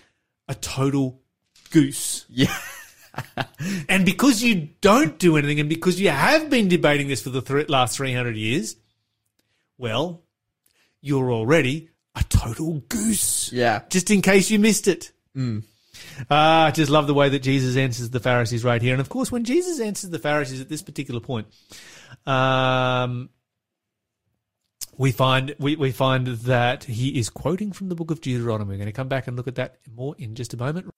a 0.47 0.55
total 0.55 1.21
goose. 1.71 2.25
yeah 2.29 2.55
And 3.89 4.05
because 4.05 4.41
you 4.41 4.69
don't 4.79 5.19
do 5.19 5.35
anything, 5.37 5.59
and 5.59 5.69
because 5.69 5.99
you 5.99 6.09
have 6.09 6.49
been 6.49 6.67
debating 6.67 7.09
this 7.09 7.21
for 7.21 7.29
the 7.29 7.41
th- 7.41 7.69
last 7.69 7.97
300 7.97 8.35
years, 8.35 8.75
well, 9.77 10.23
you're 11.01 11.31
already 11.31 11.89
a 12.15 12.23
total 12.23 12.79
goose. 12.87 13.51
yeah 13.51 13.81
Just 13.89 14.11
in 14.11 14.21
case 14.21 14.49
you 14.49 14.59
missed 14.59 14.87
it. 14.87 15.11
Mm. 15.35 15.63
Ah, 16.29 16.65
I 16.65 16.71
just 16.71 16.91
love 16.91 17.07
the 17.07 17.13
way 17.13 17.29
that 17.29 17.39
Jesus 17.39 17.77
answers 17.77 18.09
the 18.09 18.19
Pharisees 18.19 18.63
right 18.63 18.81
here. 18.81 18.93
And 18.93 19.01
of 19.01 19.09
course, 19.09 19.31
when 19.31 19.43
Jesus 19.43 19.79
answers 19.79 20.09
the 20.09 20.19
Pharisees 20.19 20.61
at 20.61 20.69
this 20.69 20.81
particular 20.81 21.19
point, 21.19 21.47
um, 22.25 23.29
we 24.97 25.11
find 25.11 25.55
we, 25.59 25.75
we 25.75 25.91
find 25.91 26.27
that 26.27 26.83
he 26.83 27.17
is 27.17 27.29
quoting 27.29 27.71
from 27.71 27.89
the 27.89 27.95
book 27.95 28.11
of 28.11 28.21
Deuteronomy. 28.21 28.71
We're 28.71 28.77
going 28.77 28.85
to 28.87 28.91
come 28.91 29.07
back 29.07 29.27
and 29.27 29.35
look 29.35 29.47
at 29.47 29.55
that 29.55 29.77
more 29.93 30.15
in 30.17 30.35
just 30.35 30.53
a 30.53 30.57
moment. 30.57 30.91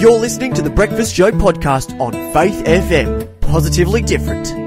You're 0.00 0.18
listening 0.18 0.54
to 0.54 0.62
the 0.62 0.72
Breakfast 0.74 1.14
Show 1.14 1.30
podcast 1.30 1.98
on 2.00 2.12
Faith 2.32 2.64
FM. 2.64 3.40
Positively 3.40 4.02
different. 4.02 4.61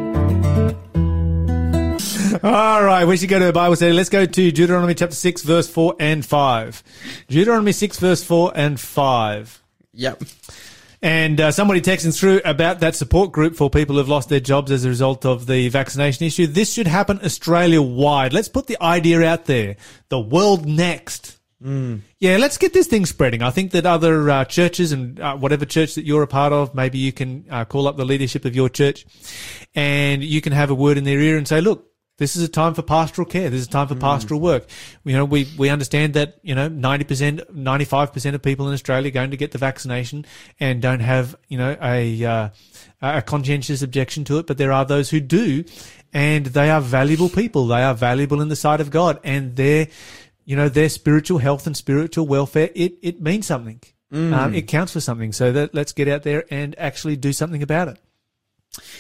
All 2.43 2.83
right, 2.83 3.05
we 3.05 3.17
should 3.17 3.29
go 3.29 3.39
to 3.39 3.49
a 3.49 3.53
Bible 3.53 3.75
study. 3.75 3.93
Let's 3.93 4.09
go 4.09 4.25
to 4.25 4.51
Deuteronomy 4.51 4.93
chapter 4.93 5.15
6, 5.15 5.43
verse 5.43 5.69
4 5.69 5.95
and 5.99 6.25
5. 6.25 6.83
Deuteronomy 7.27 7.71
6, 7.71 7.99
verse 7.99 8.23
4 8.23 8.51
and 8.55 8.79
5. 8.79 9.63
yep 9.93 10.21
And 11.01 11.39
uh, 11.39 11.51
somebody 11.51 11.81
texting 11.81 12.17
through 12.17 12.41
about 12.43 12.79
that 12.79 12.95
support 12.95 13.31
group 13.31 13.55
for 13.55 13.69
people 13.69 13.95
who've 13.95 14.09
lost 14.09 14.29
their 14.29 14.39
jobs 14.39 14.71
as 14.71 14.85
a 14.85 14.89
result 14.89 15.25
of 15.25 15.45
the 15.45 15.69
vaccination 15.69 16.25
issue. 16.25 16.47
This 16.47 16.73
should 16.73 16.87
happen 16.87 17.19
Australia 17.23 17.81
wide. 17.81 18.33
Let's 18.33 18.49
put 18.49 18.67
the 18.67 18.81
idea 18.81 19.23
out 19.23 19.45
there. 19.45 19.77
The 20.09 20.19
world 20.19 20.65
next. 20.65 21.37
Yeah, 22.19 22.37
let's 22.37 22.57
get 22.57 22.73
this 22.73 22.87
thing 22.87 23.05
spreading. 23.05 23.43
I 23.43 23.51
think 23.51 23.71
that 23.71 23.85
other 23.85 24.29
uh, 24.29 24.45
churches 24.45 24.91
and 24.91 25.19
uh, 25.19 25.37
whatever 25.37 25.65
church 25.65 25.95
that 25.95 26.05
you're 26.05 26.23
a 26.23 26.27
part 26.27 26.53
of, 26.53 26.75
maybe 26.75 26.97
you 26.97 27.13
can 27.13 27.45
uh, 27.49 27.65
call 27.65 27.87
up 27.87 27.97
the 27.97 28.05
leadership 28.05 28.45
of 28.45 28.55
your 28.55 28.67
church 28.67 29.05
and 29.73 30.23
you 30.23 30.41
can 30.41 30.53
have 30.53 30.69
a 30.69 30.75
word 30.75 30.97
in 30.97 31.05
their 31.05 31.19
ear 31.19 31.37
and 31.37 31.47
say, 31.47 31.61
look, 31.61 31.91
this 32.17 32.35
is 32.37 32.43
a 32.43 32.47
time 32.47 32.73
for 32.73 32.81
pastoral 32.81 33.27
care. 33.27 33.49
This 33.49 33.61
is 33.61 33.67
a 33.67 33.71
time 33.71 33.87
for 33.87 33.95
pastoral 33.95 34.39
work. 34.39 34.67
You 35.03 35.13
know, 35.13 35.25
we, 35.25 35.47
we 35.57 35.69
understand 35.69 36.13
that, 36.13 36.39
you 36.43 36.55
know, 36.55 36.69
90%, 36.69 37.51
95% 37.51 38.33
of 38.33 38.41
people 38.41 38.67
in 38.67 38.73
Australia 38.73 39.09
are 39.09 39.11
going 39.11 39.31
to 39.31 39.37
get 39.37 39.51
the 39.51 39.57
vaccination 39.57 40.25
and 40.59 40.81
don't 40.81 41.01
have, 41.01 41.35
you 41.49 41.57
know, 41.57 41.75
a, 41.81 42.23
uh, 42.23 42.49
a 43.01 43.21
conscientious 43.21 43.81
objection 43.81 44.23
to 44.25 44.37
it, 44.37 44.47
but 44.47 44.57
there 44.57 44.71
are 44.71 44.85
those 44.85 45.09
who 45.09 45.19
do 45.19 45.65
and 46.13 46.45
they 46.45 46.69
are 46.69 46.79
valuable 46.79 47.27
people. 47.27 47.67
They 47.67 47.83
are 47.83 47.93
valuable 47.93 48.41
in 48.41 48.47
the 48.47 48.55
sight 48.55 48.79
of 48.79 48.91
God 48.91 49.19
and 49.25 49.57
their, 49.57 49.89
you 50.45 50.55
know, 50.55 50.69
their 50.69 50.89
spiritual 50.89 51.39
health 51.39 51.67
and 51.67 51.75
spiritual 51.75 52.27
welfare, 52.27 52.69
it, 52.75 52.93
it 53.01 53.21
means 53.21 53.45
something. 53.45 53.81
Um, 54.33 54.53
it 54.53 54.67
counts 54.67 54.93
for 54.93 55.01
something. 55.01 55.33
So 55.33 55.51
that 55.51 55.73
let's 55.73 55.91
get 55.91 56.07
out 56.07 56.23
there 56.23 56.45
and 56.49 56.75
actually 56.77 57.17
do 57.17 57.33
something 57.33 57.61
about 57.61 57.89
it. 57.89 57.99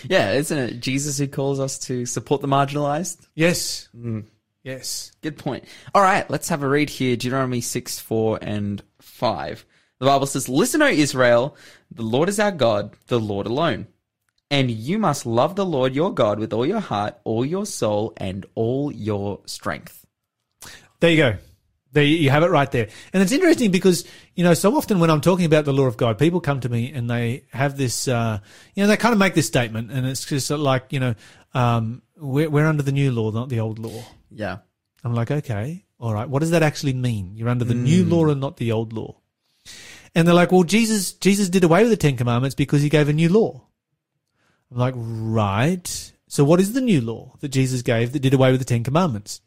Yeah 0.09 0.31
isn't 0.31 0.57
it 0.57 0.79
jesus 0.79 1.17
who 1.17 1.27
calls 1.27 1.59
us 1.59 1.77
to 1.79 2.05
support 2.05 2.41
the 2.41 2.47
marginalized 2.47 3.25
Yes. 3.35 3.89
Hmm. 3.93 4.21
Yes. 4.63 5.11
Good 5.21 5.37
point. 5.37 5.65
All 5.93 6.01
right, 6.01 6.27
let's 6.29 6.49
have 6.49 6.63
a 6.63 6.67
read 6.67 6.89
here. 6.89 7.15
Deuteronomy 7.15 7.61
6, 7.61 7.99
4, 7.99 8.39
and 8.41 8.81
5. 8.99 9.65
The 9.99 10.05
Bible 10.05 10.25
says, 10.25 10.49
Listen, 10.49 10.81
O 10.81 10.87
Israel, 10.87 11.55
the 11.91 12.01
Lord 12.01 12.29
is 12.29 12.39
our 12.39 12.51
God, 12.51 12.95
the 13.07 13.19
Lord 13.19 13.45
alone. 13.45 13.87
And 14.49 14.71
you 14.71 14.97
must 14.97 15.25
love 15.25 15.55
the 15.55 15.65
Lord 15.65 15.93
your 15.93 16.13
God 16.13 16.39
with 16.39 16.53
all 16.53 16.65
your 16.65 16.79
heart, 16.79 17.19
all 17.23 17.45
your 17.45 17.65
soul, 17.65 18.13
and 18.17 18.45
all 18.55 18.91
your 18.91 19.41
strength. 19.45 20.05
There 20.99 21.11
you 21.11 21.17
go. 21.17 21.37
There 21.95 22.03
you 22.03 22.29
have 22.29 22.43
it 22.43 22.51
right 22.51 22.69
there. 22.69 22.89
And 23.13 23.23
it's 23.23 23.31
interesting 23.31 23.71
because, 23.71 24.03
you 24.35 24.43
know, 24.43 24.53
so 24.53 24.75
often 24.75 24.99
when 24.99 25.09
I'm 25.09 25.21
talking 25.21 25.45
about 25.45 25.63
the 25.63 25.71
law 25.71 25.85
of 25.85 25.95
God, 25.95 26.17
people 26.17 26.41
come 26.41 26.59
to 26.59 26.67
me 26.67 26.91
and 26.91 27.09
they 27.09 27.45
have 27.51 27.77
this, 27.77 28.09
uh, 28.09 28.39
you 28.73 28.83
know, 28.83 28.87
they 28.87 28.97
kind 28.97 29.13
of 29.13 29.17
make 29.17 29.33
this 29.33 29.47
statement 29.47 29.91
and 29.91 30.05
it's 30.05 30.25
just 30.25 30.49
like, 30.49 30.91
you 30.91 30.99
know, 30.99 31.15
um, 31.53 32.01
we're, 32.17 32.49
we're 32.49 32.65
under 32.67 32.83
the 32.83 32.91
new 32.91 33.13
law, 33.13 33.31
not 33.31 33.47
the 33.47 33.61
old 33.61 33.79
law. 33.79 34.03
Yeah. 34.29 34.57
I'm 35.05 35.13
like, 35.13 35.31
okay, 35.31 35.85
all 35.97 36.13
right. 36.13 36.27
What 36.27 36.41
does 36.41 36.51
that 36.51 36.63
actually 36.63 36.91
mean? 36.91 37.37
You're 37.37 37.47
under 37.47 37.63
the 37.63 37.75
new 37.75 38.03
law 38.03 38.27
and 38.27 38.41
not 38.41 38.57
the 38.57 38.73
old 38.73 38.91
law. 38.91 39.15
And 40.13 40.27
they're 40.27 40.35
like, 40.35 40.51
well, 40.51 40.63
Jesus, 40.63 41.13
Jesus 41.13 41.47
did 41.47 41.63
away 41.63 41.83
with 41.83 41.91
the 41.91 41.97
Ten 41.97 42.17
Commandments 42.17 42.55
because 42.55 42.81
he 42.81 42.89
gave 42.89 43.07
a 43.07 43.13
new 43.13 43.29
law. 43.29 43.67
I'm 44.69 44.77
like, 44.77 44.95
right. 44.97 46.11
So 46.27 46.43
what 46.43 46.59
is 46.59 46.73
the 46.73 46.81
new 46.81 46.99
law 46.99 47.35
that 47.39 47.49
Jesus 47.49 47.83
gave 47.83 48.11
that 48.11 48.19
did 48.19 48.33
away 48.33 48.51
with 48.51 48.59
the 48.59 48.65
Ten 48.65 48.83
Commandments? 48.83 49.39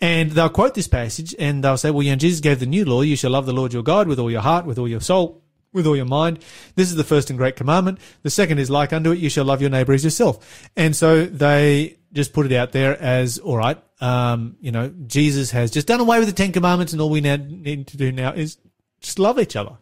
And 0.00 0.32
they'll 0.32 0.48
quote 0.48 0.74
this 0.74 0.88
passage 0.88 1.34
and 1.38 1.62
they'll 1.62 1.76
say, 1.76 1.90
well, 1.90 2.02
you 2.02 2.10
know, 2.10 2.16
Jesus 2.16 2.40
gave 2.40 2.60
the 2.60 2.66
new 2.66 2.84
law. 2.84 3.02
You 3.02 3.16
shall 3.16 3.30
love 3.30 3.46
the 3.46 3.52
Lord 3.52 3.72
your 3.72 3.82
God 3.82 4.08
with 4.08 4.18
all 4.18 4.30
your 4.30 4.42
heart, 4.42 4.66
with 4.66 4.78
all 4.78 4.88
your 4.88 5.00
soul, 5.00 5.42
with 5.72 5.86
all 5.86 5.96
your 5.96 6.04
mind. 6.04 6.38
This 6.76 6.90
is 6.90 6.96
the 6.96 7.04
first 7.04 7.30
and 7.30 7.38
great 7.38 7.56
commandment. 7.56 7.98
The 8.22 8.30
second 8.30 8.58
is 8.58 8.70
like 8.70 8.92
unto 8.92 9.12
it. 9.12 9.18
You 9.18 9.28
shall 9.28 9.44
love 9.44 9.60
your 9.60 9.70
neighbor 9.70 9.92
as 9.92 10.04
yourself. 10.04 10.68
And 10.76 10.94
so 10.94 11.24
they 11.24 11.98
just 12.12 12.32
put 12.32 12.46
it 12.46 12.52
out 12.52 12.72
there 12.72 13.00
as, 13.00 13.38
all 13.38 13.56
right, 13.56 13.82
um, 14.00 14.56
you 14.60 14.70
know, 14.70 14.92
Jesus 15.06 15.50
has 15.50 15.70
just 15.70 15.86
done 15.86 16.00
away 16.00 16.18
with 16.18 16.28
the 16.28 16.34
Ten 16.34 16.52
Commandments 16.52 16.92
and 16.92 17.02
all 17.02 17.10
we 17.10 17.20
now 17.20 17.36
need 17.36 17.88
to 17.88 17.96
do 17.96 18.12
now 18.12 18.32
is 18.32 18.58
just 19.00 19.18
love 19.18 19.38
each 19.38 19.56
other. 19.56 19.76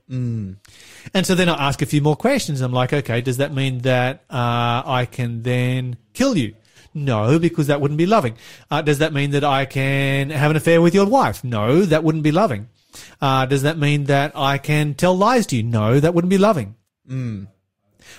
And 1.14 1.26
so 1.26 1.34
then 1.34 1.48
I 1.48 1.68
ask 1.68 1.82
a 1.82 1.86
few 1.86 2.00
more 2.02 2.16
questions. 2.16 2.60
I'm 2.60 2.72
like, 2.72 2.92
okay, 2.92 3.20
does 3.20 3.36
that 3.36 3.52
mean 3.52 3.78
that 3.80 4.24
uh, 4.30 4.82
I 4.84 5.06
can 5.10 5.42
then 5.42 5.96
kill 6.12 6.36
you? 6.36 6.54
No, 6.94 7.38
because 7.38 7.68
that 7.68 7.80
wouldn't 7.80 7.98
be 7.98 8.06
loving. 8.06 8.36
Uh, 8.70 8.82
does 8.82 8.98
that 8.98 9.12
mean 9.12 9.30
that 9.30 9.44
I 9.44 9.64
can 9.64 10.30
have 10.30 10.50
an 10.50 10.56
affair 10.56 10.82
with 10.82 10.94
your 10.94 11.06
wife? 11.06 11.42
No, 11.42 11.82
that 11.82 12.04
wouldn't 12.04 12.24
be 12.24 12.32
loving. 12.32 12.68
Uh, 13.20 13.46
does 13.46 13.62
that 13.62 13.78
mean 13.78 14.04
that 14.04 14.32
I 14.36 14.58
can 14.58 14.94
tell 14.94 15.16
lies 15.16 15.46
to 15.46 15.56
you? 15.56 15.62
No, 15.62 15.98
that 16.00 16.12
wouldn't 16.14 16.30
be 16.30 16.38
loving. 16.38 16.74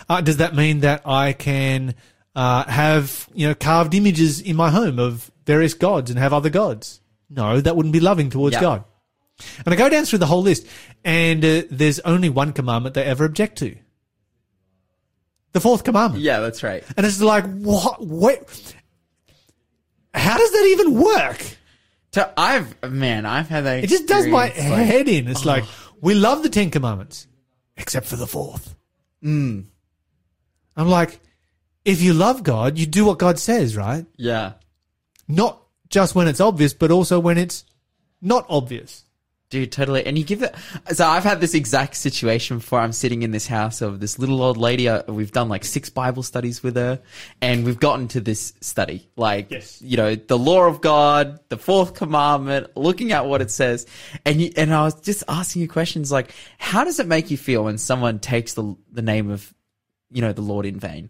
Uh, 0.09 0.21
does 0.21 0.37
that 0.37 0.55
mean 0.55 0.79
that 0.81 1.01
I 1.05 1.33
can 1.33 1.95
uh, 2.35 2.63
have 2.65 3.29
you 3.33 3.47
know 3.47 3.55
carved 3.55 3.93
images 3.93 4.41
in 4.41 4.55
my 4.55 4.69
home 4.71 4.97
of 4.99 5.31
various 5.45 5.73
gods 5.73 6.09
and 6.09 6.17
have 6.19 6.33
other 6.33 6.49
gods? 6.49 6.99
No, 7.29 7.61
that 7.61 7.75
wouldn't 7.75 7.93
be 7.93 7.99
loving 7.99 8.29
towards 8.29 8.53
Yeah. 8.55 8.61
God. 8.61 8.83
And 9.65 9.73
I 9.73 9.77
go 9.77 9.89
down 9.89 10.05
through 10.05 10.19
the 10.19 10.27
whole 10.27 10.41
list, 10.43 10.65
and 11.03 11.43
uh, 11.43 11.63
there's 11.69 11.99
only 12.01 12.29
one 12.29 12.53
commandment 12.53 12.93
they 12.95 13.03
ever 13.03 13.25
object 13.25 13.57
to. 13.59 13.75
The 15.53 15.61
fourth 15.61 15.83
commandment. 15.83 16.23
Yeah, 16.23 16.39
that's 16.39 16.63
right. 16.63 16.83
And 16.97 17.05
it's 17.05 17.21
like, 17.21 17.45
what? 17.45 18.05
Wait. 18.05 18.75
How 20.13 20.37
does 20.37 20.51
that 20.51 20.65
even 20.77 20.99
work? 21.01 21.43
So 22.11 22.31
I've 22.37 22.75
man, 22.91 23.25
I've 23.25 23.49
had 23.49 23.61
that. 23.65 23.83
It 23.83 23.87
just 23.87 24.07
does 24.07 24.27
my 24.27 24.45
like- 24.45 24.53
head 24.53 25.07
in. 25.07 25.27
It's 25.27 25.45
like, 25.45 25.63
we 26.01 26.13
love 26.13 26.43
the 26.43 26.49
Ten 26.49 26.69
Commandments, 26.69 27.27
except 27.77 28.05
for 28.07 28.15
the 28.15 28.27
fourth. 28.27 28.75
Mm. 29.23 29.65
I'm 30.75 30.87
like, 30.89 31.19
if 31.85 32.01
you 32.01 32.13
love 32.13 32.43
God, 32.43 32.77
you 32.77 32.85
do 32.85 33.05
what 33.05 33.19
God 33.19 33.39
says, 33.39 33.75
right? 33.77 34.05
yeah, 34.17 34.53
Not 35.27 35.61
just 35.89 36.15
when 36.15 36.27
it's 36.27 36.39
obvious, 36.41 36.73
but 36.73 36.91
also 36.91 37.19
when 37.19 37.37
it's 37.37 37.63
not 38.21 38.45
obvious. 38.49 39.03
Dude, 39.53 39.71
totally. 39.71 40.03
And 40.05 40.17
you 40.17 40.23
give 40.23 40.41
it. 40.41 40.53
So 40.93 41.07
I've 41.07 41.23
had 41.23 41.39
this 41.39 41.53
exact 41.53 41.95
situation 41.95 42.57
before. 42.57 42.79
I'm 42.79 42.91
sitting 42.91 43.21
in 43.21 43.29
this 43.29 43.45
house 43.45 43.81
of 43.81 43.99
this 43.99 44.17
little 44.17 44.41
old 44.41 44.57
lady. 44.57 44.89
Uh, 44.89 45.03
We've 45.07 45.31
done 45.31 45.47
like 45.47 45.63
six 45.63 45.89
Bible 45.91 46.23
studies 46.23 46.63
with 46.63 46.75
her, 46.75 46.99
and 47.39 47.63
we've 47.63 47.79
gotten 47.79 48.07
to 48.09 48.19
this 48.19 48.53
study, 48.61 49.07
like 49.15 49.51
Yes. 49.51 49.79
you 49.81 49.95
know, 49.95 50.15
the 50.15 50.37
law 50.37 50.63
of 50.65 50.81
God, 50.81 51.39
the 51.49 51.57
fourth 51.57 51.93
commandment, 51.93 52.75
looking 52.75 53.11
at 53.11 53.27
what 53.27 53.41
it 53.41 53.51
says, 53.51 53.85
and 54.25 54.41
you, 54.41 54.51
and 54.57 54.73
I 54.73 54.83
was 54.83 54.99
just 55.01 55.23
asking 55.27 55.61
you 55.61 55.67
questions 55.67 56.11
like, 56.11 56.31
how 56.57 56.83
does 56.83 56.99
it 56.99 57.05
make 57.07 57.29
you 57.29 57.37
feel 57.37 57.63
when 57.65 57.77
someone 57.77 58.17
takes 58.19 58.55
the 58.55 58.75
the 58.91 59.03
name 59.03 59.29
of, 59.29 59.53
you 60.11 60.21
know, 60.21 60.33
the 60.33 60.41
Lord 60.41 60.65
in 60.65 60.79
vain? 60.79 61.09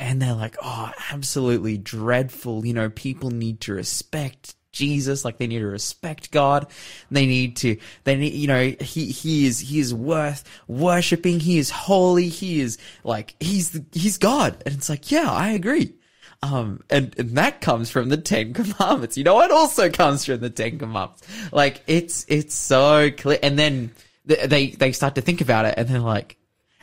and 0.00 0.22
they're 0.22 0.32
like, 0.32 0.56
oh, 0.62 0.92
absolutely 1.10 1.76
dreadful. 1.76 2.64
You 2.64 2.72
know, 2.72 2.88
people 2.88 3.30
need 3.32 3.60
to 3.62 3.72
respect 3.72 4.54
Jesus, 4.72 5.24
like 5.24 5.38
they 5.38 5.46
need 5.46 5.60
to 5.60 5.66
respect 5.66 6.30
God. 6.30 6.66
They 7.10 7.26
need 7.26 7.56
to, 7.58 7.78
they 8.04 8.16
need, 8.16 8.34
you 8.34 8.46
know, 8.46 8.74
he, 8.80 9.06
he 9.06 9.46
is, 9.46 9.60
he 9.60 9.78
is 9.78 9.94
worth 9.94 10.44
worshipping. 10.66 11.40
He 11.40 11.58
is 11.58 11.70
holy. 11.70 12.28
He 12.28 12.60
is 12.60 12.78
like, 13.04 13.34
he's, 13.40 13.78
he's 13.92 14.18
God. 14.18 14.62
And 14.66 14.74
it's 14.74 14.88
like, 14.88 15.10
yeah, 15.10 15.30
I 15.30 15.50
agree. 15.50 15.94
Um, 16.42 16.82
and, 16.88 17.18
and 17.18 17.36
that 17.36 17.60
comes 17.60 17.90
from 17.90 18.10
the 18.10 18.16
Ten 18.16 18.52
Commandments. 18.54 19.16
You 19.16 19.24
know 19.24 19.34
what 19.34 19.50
also 19.50 19.90
comes 19.90 20.24
from 20.24 20.40
the 20.40 20.50
Ten 20.50 20.78
Commandments? 20.78 21.26
Like, 21.52 21.82
it's, 21.86 22.24
it's 22.28 22.54
so 22.54 23.10
clear. 23.10 23.38
And 23.42 23.58
then 23.58 23.92
they, 24.24 24.70
they 24.70 24.92
start 24.92 25.14
to 25.16 25.20
think 25.20 25.40
about 25.40 25.64
it 25.64 25.74
and 25.76 25.88
they're 25.88 25.98
like, 25.98 26.36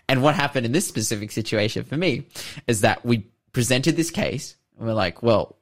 and 0.07 0.21
what 0.21 0.35
happened 0.35 0.65
in 0.65 0.71
this 0.71 0.87
specific 0.87 1.31
situation 1.31 1.83
for 1.83 1.97
me 1.97 2.25
is 2.67 2.81
that 2.81 3.05
we 3.05 3.27
presented 3.53 3.95
this 3.95 4.11
case 4.11 4.55
and 4.77 4.87
we're 4.87 4.93
like, 4.93 5.23
well, 5.23 5.57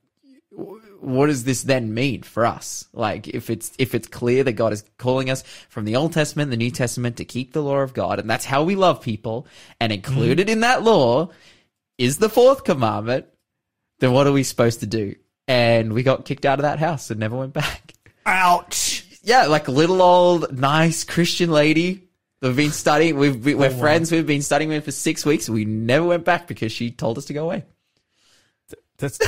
what 1.03 1.27
does 1.27 1.43
this 1.43 1.63
then 1.63 1.93
mean 1.93 2.23
for 2.23 2.45
us? 2.45 2.87
Like, 2.93 3.27
if 3.27 3.49
it's, 3.49 3.71
if 3.77 3.93
it's 3.93 4.07
clear 4.07 4.43
that 4.43 4.53
God 4.53 4.73
is 4.73 4.83
calling 4.97 5.29
us 5.29 5.43
from 5.69 5.85
the 5.85 5.95
Old 5.95 6.13
Testament, 6.13 6.51
the 6.51 6.57
New 6.57 6.71
Testament 6.71 7.17
to 7.17 7.25
keep 7.25 7.53
the 7.53 7.61
law 7.61 7.79
of 7.79 7.93
God, 7.93 8.19
and 8.19 8.29
that's 8.29 8.45
how 8.45 8.63
we 8.63 8.75
love 8.75 9.01
people, 9.01 9.47
and 9.79 9.91
mm-hmm. 9.91 10.05
included 10.05 10.49
in 10.49 10.61
that 10.61 10.83
law 10.83 11.29
is 11.97 12.17
the 12.17 12.29
fourth 12.29 12.63
commandment, 12.63 13.25
then 13.99 14.11
what 14.11 14.27
are 14.27 14.31
we 14.31 14.43
supposed 14.43 14.79
to 14.79 14.87
do? 14.87 15.15
And 15.47 15.93
we 15.93 16.03
got 16.03 16.25
kicked 16.25 16.45
out 16.45 16.59
of 16.59 16.63
that 16.63 16.79
house 16.79 17.11
and 17.11 17.19
never 17.19 17.37
went 17.37 17.53
back. 17.53 17.93
Ouch. 18.25 19.05
Yeah, 19.23 19.45
like 19.47 19.67
little 19.67 20.01
old 20.01 20.57
nice 20.57 21.03
Christian 21.03 21.51
lady. 21.51 22.09
We've 22.41 22.55
been 22.55 22.71
studying. 22.71 23.17
We've 23.17 23.43
we, 23.43 23.55
we're 23.55 23.67
oh, 23.67 23.77
friends. 23.77 24.11
We've 24.11 24.27
been 24.27 24.41
studying 24.41 24.69
with 24.69 24.83
for 24.83 24.91
six 24.91 25.25
weeks. 25.25 25.49
We 25.49 25.63
never 25.63 26.05
went 26.05 26.25
back 26.25 26.47
because 26.47 26.73
she 26.73 26.91
told 26.91 27.17
us 27.17 27.25
to 27.25 27.33
go 27.33 27.45
away. 27.45 27.63
That's 28.97 29.19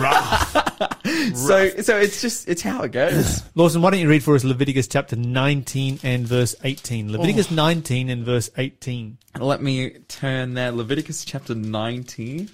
rough. 0.00 0.56
So 1.34 1.68
so 1.82 1.98
it's 1.98 2.20
just 2.22 2.48
it's 2.48 2.62
how 2.62 2.82
it 2.82 2.92
goes. 2.92 3.42
Lawson, 3.54 3.82
why 3.82 3.90
don't 3.90 4.00
you 4.00 4.08
read 4.08 4.22
for 4.22 4.34
us 4.34 4.44
Leviticus 4.44 4.88
chapter 4.88 5.16
19 5.16 6.00
and 6.02 6.26
verse 6.26 6.54
18? 6.64 7.12
Leviticus 7.12 7.50
19 7.50 8.08
and 8.10 8.24
verse 8.24 8.50
18. 8.56 9.18
Let 9.38 9.62
me 9.62 9.90
turn 10.08 10.54
there. 10.54 10.72
Leviticus 10.72 11.24
chapter 11.24 11.54
nineteen 11.54 12.50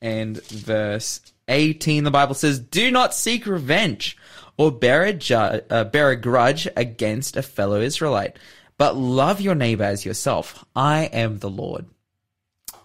and 0.00 0.42
verse 0.46 1.20
eighteen. 1.48 2.04
The 2.04 2.10
Bible 2.10 2.34
says, 2.34 2.58
"Do 2.58 2.90
not 2.90 3.14
seek 3.14 3.46
revenge 3.46 4.16
or 4.56 4.70
bear 4.70 5.04
a 5.04 5.12
ju- 5.12 5.34
uh, 5.34 5.84
bear 5.84 6.10
a 6.10 6.16
grudge 6.16 6.68
against 6.76 7.36
a 7.36 7.42
fellow 7.42 7.80
Israelite, 7.80 8.36
but 8.78 8.96
love 8.96 9.40
your 9.40 9.54
neighbor 9.54 9.84
as 9.84 10.04
yourself. 10.04 10.64
I 10.76 11.04
am 11.04 11.38
the 11.38 11.50
Lord." 11.50 11.86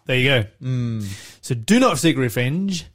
There 0.06 0.18
you 0.18 0.30
go. 0.62 1.06
So 1.42 1.54
do 1.56 1.80
not 1.80 1.98
seek 2.00 2.18
revenge. 2.18 2.86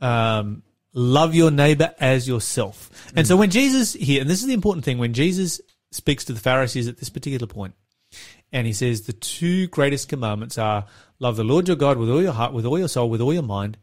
Um, 0.00 0.62
love 0.92 1.34
your 1.34 1.50
neighbor 1.50 1.94
as 2.00 2.26
yourself. 2.26 2.90
And 3.14 3.26
so 3.26 3.36
when 3.36 3.50
Jesus 3.50 3.92
here, 3.92 4.20
and 4.20 4.28
this 4.28 4.40
is 4.40 4.46
the 4.46 4.54
important 4.54 4.84
thing, 4.84 4.98
when 4.98 5.12
Jesus 5.12 5.60
speaks 5.90 6.24
to 6.26 6.32
the 6.32 6.40
Pharisees 6.40 6.88
at 6.88 6.98
this 6.98 7.08
particular 7.08 7.46
point, 7.46 7.74
and 8.52 8.66
he 8.66 8.72
says 8.72 9.02
the 9.02 9.12
two 9.12 9.66
greatest 9.68 10.08
commandments 10.08 10.58
are 10.58 10.86
love 11.18 11.36
the 11.36 11.44
Lord 11.44 11.68
your 11.68 11.76
God 11.76 11.98
with 11.98 12.10
all 12.10 12.22
your 12.22 12.32
heart, 12.32 12.52
with 12.52 12.64
all 12.64 12.78
your 12.78 12.88
soul, 12.88 13.10
with 13.10 13.20
all 13.20 13.34
your 13.34 13.42
mind. 13.42 13.76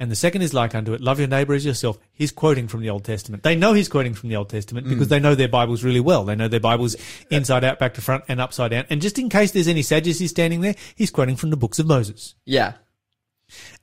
And 0.00 0.12
the 0.12 0.16
second 0.16 0.42
is 0.42 0.54
like 0.54 0.76
unto 0.76 0.92
it, 0.92 1.00
love 1.00 1.18
your 1.18 1.26
neighbor 1.26 1.54
as 1.54 1.64
yourself. 1.64 1.98
He's 2.12 2.30
quoting 2.30 2.68
from 2.68 2.82
the 2.82 2.90
Old 2.90 3.04
Testament. 3.04 3.42
They 3.42 3.56
know 3.56 3.72
he's 3.72 3.88
quoting 3.88 4.14
from 4.14 4.28
the 4.28 4.36
Old 4.36 4.48
Testament 4.48 4.88
because 4.88 5.08
they 5.08 5.18
know 5.18 5.34
their 5.34 5.48
Bibles 5.48 5.82
really 5.82 5.98
well. 5.98 6.22
They 6.22 6.36
know 6.36 6.46
their 6.46 6.60
Bibles 6.60 6.94
inside 7.30 7.64
out, 7.64 7.80
back 7.80 7.94
to 7.94 8.00
front, 8.00 8.22
and 8.28 8.40
upside 8.40 8.70
down. 8.70 8.84
And 8.90 9.02
just 9.02 9.18
in 9.18 9.28
case 9.28 9.50
there's 9.50 9.66
any 9.66 9.82
Sadducees 9.82 10.30
standing 10.30 10.60
there, 10.60 10.76
he's 10.94 11.10
quoting 11.10 11.34
from 11.34 11.50
the 11.50 11.56
books 11.56 11.80
of 11.80 11.88
Moses. 11.88 12.36
Yeah, 12.44 12.74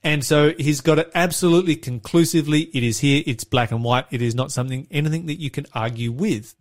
And 0.03 0.23
so 0.23 0.53
he's 0.57 0.81
got 0.81 0.99
it 0.99 1.11
absolutely 1.15 1.75
conclusively. 1.75 2.61
It 2.73 2.83
is 2.83 2.99
here. 2.99 3.23
It's 3.25 3.43
black 3.43 3.71
and 3.71 3.83
white. 3.83 4.05
It 4.11 4.21
is 4.21 4.35
not 4.35 4.51
something, 4.51 4.87
anything 4.91 5.25
that 5.25 5.39
you 5.39 5.49
can 5.49 5.65
argue 5.73 6.11
with. 6.11 6.55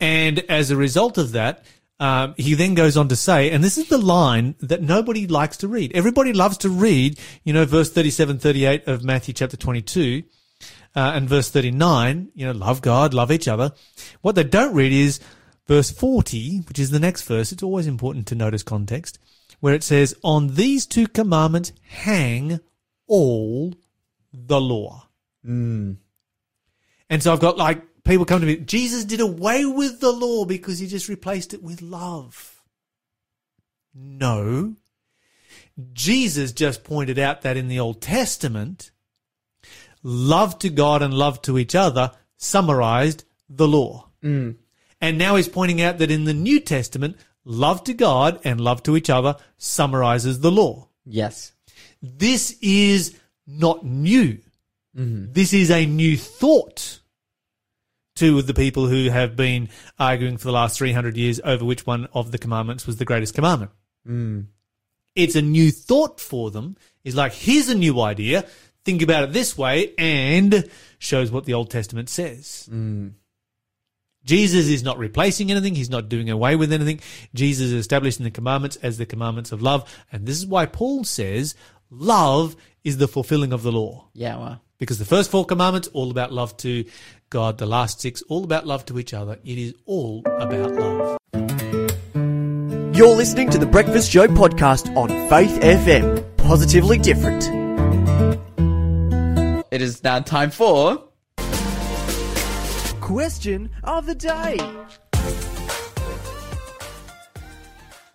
And 0.00 0.38
as 0.48 0.70
a 0.70 0.76
result 0.76 1.18
of 1.18 1.32
that, 1.32 1.64
um, 2.00 2.34
he 2.36 2.54
then 2.54 2.74
goes 2.74 2.96
on 2.96 3.08
to 3.08 3.16
say, 3.16 3.50
and 3.50 3.62
this 3.62 3.78
is 3.78 3.88
the 3.88 3.98
line 3.98 4.56
that 4.60 4.82
nobody 4.82 5.26
likes 5.26 5.58
to 5.58 5.68
read. 5.68 5.92
Everybody 5.94 6.32
loves 6.32 6.58
to 6.58 6.68
read, 6.68 7.18
you 7.44 7.52
know, 7.52 7.64
verse 7.64 7.90
37, 7.90 8.38
38 8.38 8.88
of 8.88 9.04
Matthew 9.04 9.32
chapter 9.32 9.56
22, 9.56 10.24
uh, 10.96 11.12
and 11.14 11.28
verse 11.28 11.50
39, 11.50 12.30
you 12.34 12.46
know, 12.46 12.52
love 12.52 12.82
God, 12.82 13.14
love 13.14 13.30
each 13.30 13.48
other. 13.48 13.72
What 14.22 14.34
they 14.34 14.44
don't 14.44 14.74
read 14.74 14.92
is 14.92 15.20
verse 15.66 15.90
40, 15.90 16.58
which 16.68 16.78
is 16.78 16.90
the 16.90 17.00
next 17.00 17.22
verse. 17.22 17.52
It's 17.52 17.62
always 17.62 17.86
important 17.86 18.26
to 18.28 18.34
notice 18.34 18.62
context, 18.62 19.18
where 19.64 19.72
it 19.72 19.82
says, 19.82 20.14
on 20.22 20.56
these 20.56 20.84
two 20.84 21.08
commandments 21.08 21.72
hang 21.88 22.60
all 23.06 23.72
the 24.30 24.60
law. 24.60 25.08
Hmm. 25.42 25.92
And 27.08 27.22
so 27.22 27.32
I've 27.32 27.40
got 27.40 27.56
like 27.56 27.82
people 28.04 28.26
come 28.26 28.42
to 28.42 28.46
me, 28.46 28.56
Jesus 28.58 29.06
did 29.06 29.20
away 29.20 29.64
with 29.64 30.00
the 30.00 30.12
law 30.12 30.44
because 30.44 30.80
he 30.80 30.86
just 30.86 31.08
replaced 31.08 31.54
it 31.54 31.62
with 31.62 31.80
love. 31.80 32.62
No. 33.94 34.76
Jesus 35.94 36.52
just 36.52 36.84
pointed 36.84 37.18
out 37.18 37.40
that 37.40 37.56
in 37.56 37.68
the 37.68 37.80
Old 37.80 38.02
Testament, 38.02 38.90
love 40.02 40.58
to 40.58 40.68
God 40.68 41.00
and 41.00 41.14
love 41.14 41.40
to 41.40 41.58
each 41.58 41.74
other 41.74 42.10
summarized 42.36 43.24
the 43.48 43.66
law. 43.66 44.10
Hmm. 44.20 44.50
And 45.00 45.16
now 45.16 45.36
he's 45.36 45.48
pointing 45.48 45.80
out 45.80 45.96
that 45.96 46.10
in 46.10 46.24
the 46.24 46.34
New 46.34 46.60
Testament, 46.60 47.16
love 47.44 47.84
to 47.84 47.94
God 47.94 48.40
and 48.44 48.60
love 48.60 48.82
to 48.84 48.96
each 48.96 49.10
other 49.10 49.36
summarizes 49.58 50.40
the 50.40 50.50
law. 50.50 50.88
yes, 51.04 51.52
This 52.00 52.56
is 52.60 53.18
not 53.46 53.84
new. 53.84 54.38
Mm-hmm. 54.96 55.32
This 55.32 55.52
is 55.52 55.70
a 55.70 55.86
new 55.86 56.16
thought 56.16 57.00
to 58.16 58.42
the 58.42 58.54
people 58.54 58.86
who 58.86 59.10
have 59.10 59.34
been 59.36 59.68
arguing 59.98 60.36
for 60.36 60.44
the 60.44 60.52
last 60.52 60.78
300 60.78 61.16
years 61.16 61.40
over 61.44 61.64
which 61.64 61.84
one 61.86 62.06
of 62.12 62.30
the 62.30 62.38
commandments 62.38 62.86
was 62.86 62.96
the 62.96 63.04
greatest 63.04 63.34
commandment. 63.34 63.72
Mm. 64.08 64.46
It's 65.16 65.34
a 65.34 65.42
new 65.42 65.70
thought 65.72 66.20
for 66.20 66.50
them. 66.50 66.76
It's 67.02 67.16
like, 67.16 67.32
here's 67.32 67.68
a 67.68 67.74
new 67.74 68.00
idea. 68.00 68.46
Think 68.84 69.02
about 69.02 69.24
it 69.24 69.32
this 69.32 69.58
way 69.58 69.94
and 69.98 70.68
shows 70.98 71.30
what 71.30 71.44
the 71.44 71.54
Old 71.54 71.70
Testament 71.70 72.08
says. 72.08 72.68
Mm. 72.72 73.14
Jesus 74.24 74.68
is 74.68 74.82
not 74.82 74.98
replacing 74.98 75.50
anything. 75.50 75.74
He's 75.74 75.90
not 75.90 76.08
doing 76.08 76.30
away 76.30 76.56
with 76.56 76.72
anything. 76.72 77.00
Jesus 77.34 77.66
is 77.66 77.72
establishing 77.74 78.24
the 78.24 78.30
commandments 78.30 78.76
as 78.82 78.96
the 78.98 79.06
commandments 79.06 79.52
of 79.52 79.60
love. 79.62 79.92
And 80.10 80.26
this 80.26 80.38
is 80.38 80.46
why 80.46 80.66
Paul 80.66 81.04
says 81.04 81.54
love 81.90 82.56
is 82.82 82.96
the 82.98 83.08
fulfilling 83.08 83.52
of 83.52 83.62
the 83.62 83.72
law. 83.72 84.08
yeah. 84.14 84.36
Well, 84.38 84.60
Because 84.78 84.98
the 84.98 85.04
first 85.04 85.30
four 85.30 85.44
commandments, 85.44 85.88
all 85.92 86.10
about 86.10 86.32
love 86.32 86.56
to 86.58 86.84
God. 87.30 87.58
The 87.58 87.66
last 87.66 88.00
six, 88.00 88.22
all 88.28 88.44
about 88.44 88.66
love 88.66 88.84
to 88.86 88.98
each 88.98 89.12
other. 89.14 89.38
It 89.44 89.58
is 89.58 89.74
all 89.86 90.22
about 90.26 90.72
love. 90.72 91.16
You're 92.96 93.16
listening 93.16 93.50
to 93.50 93.58
the 93.58 93.66
Breakfast 93.66 94.10
Show 94.10 94.26
podcast 94.28 94.94
on 94.96 95.08
Faith 95.28 95.60
FM. 95.60 96.22
Positively 96.38 96.96
different. 96.98 97.42
it 99.72 99.82
is 99.82 100.02
now 100.04 100.20
time 100.20 100.50
for 100.50 101.02
Question 103.04 103.68
of 103.82 104.06
the 104.06 104.14
day. 104.14 104.56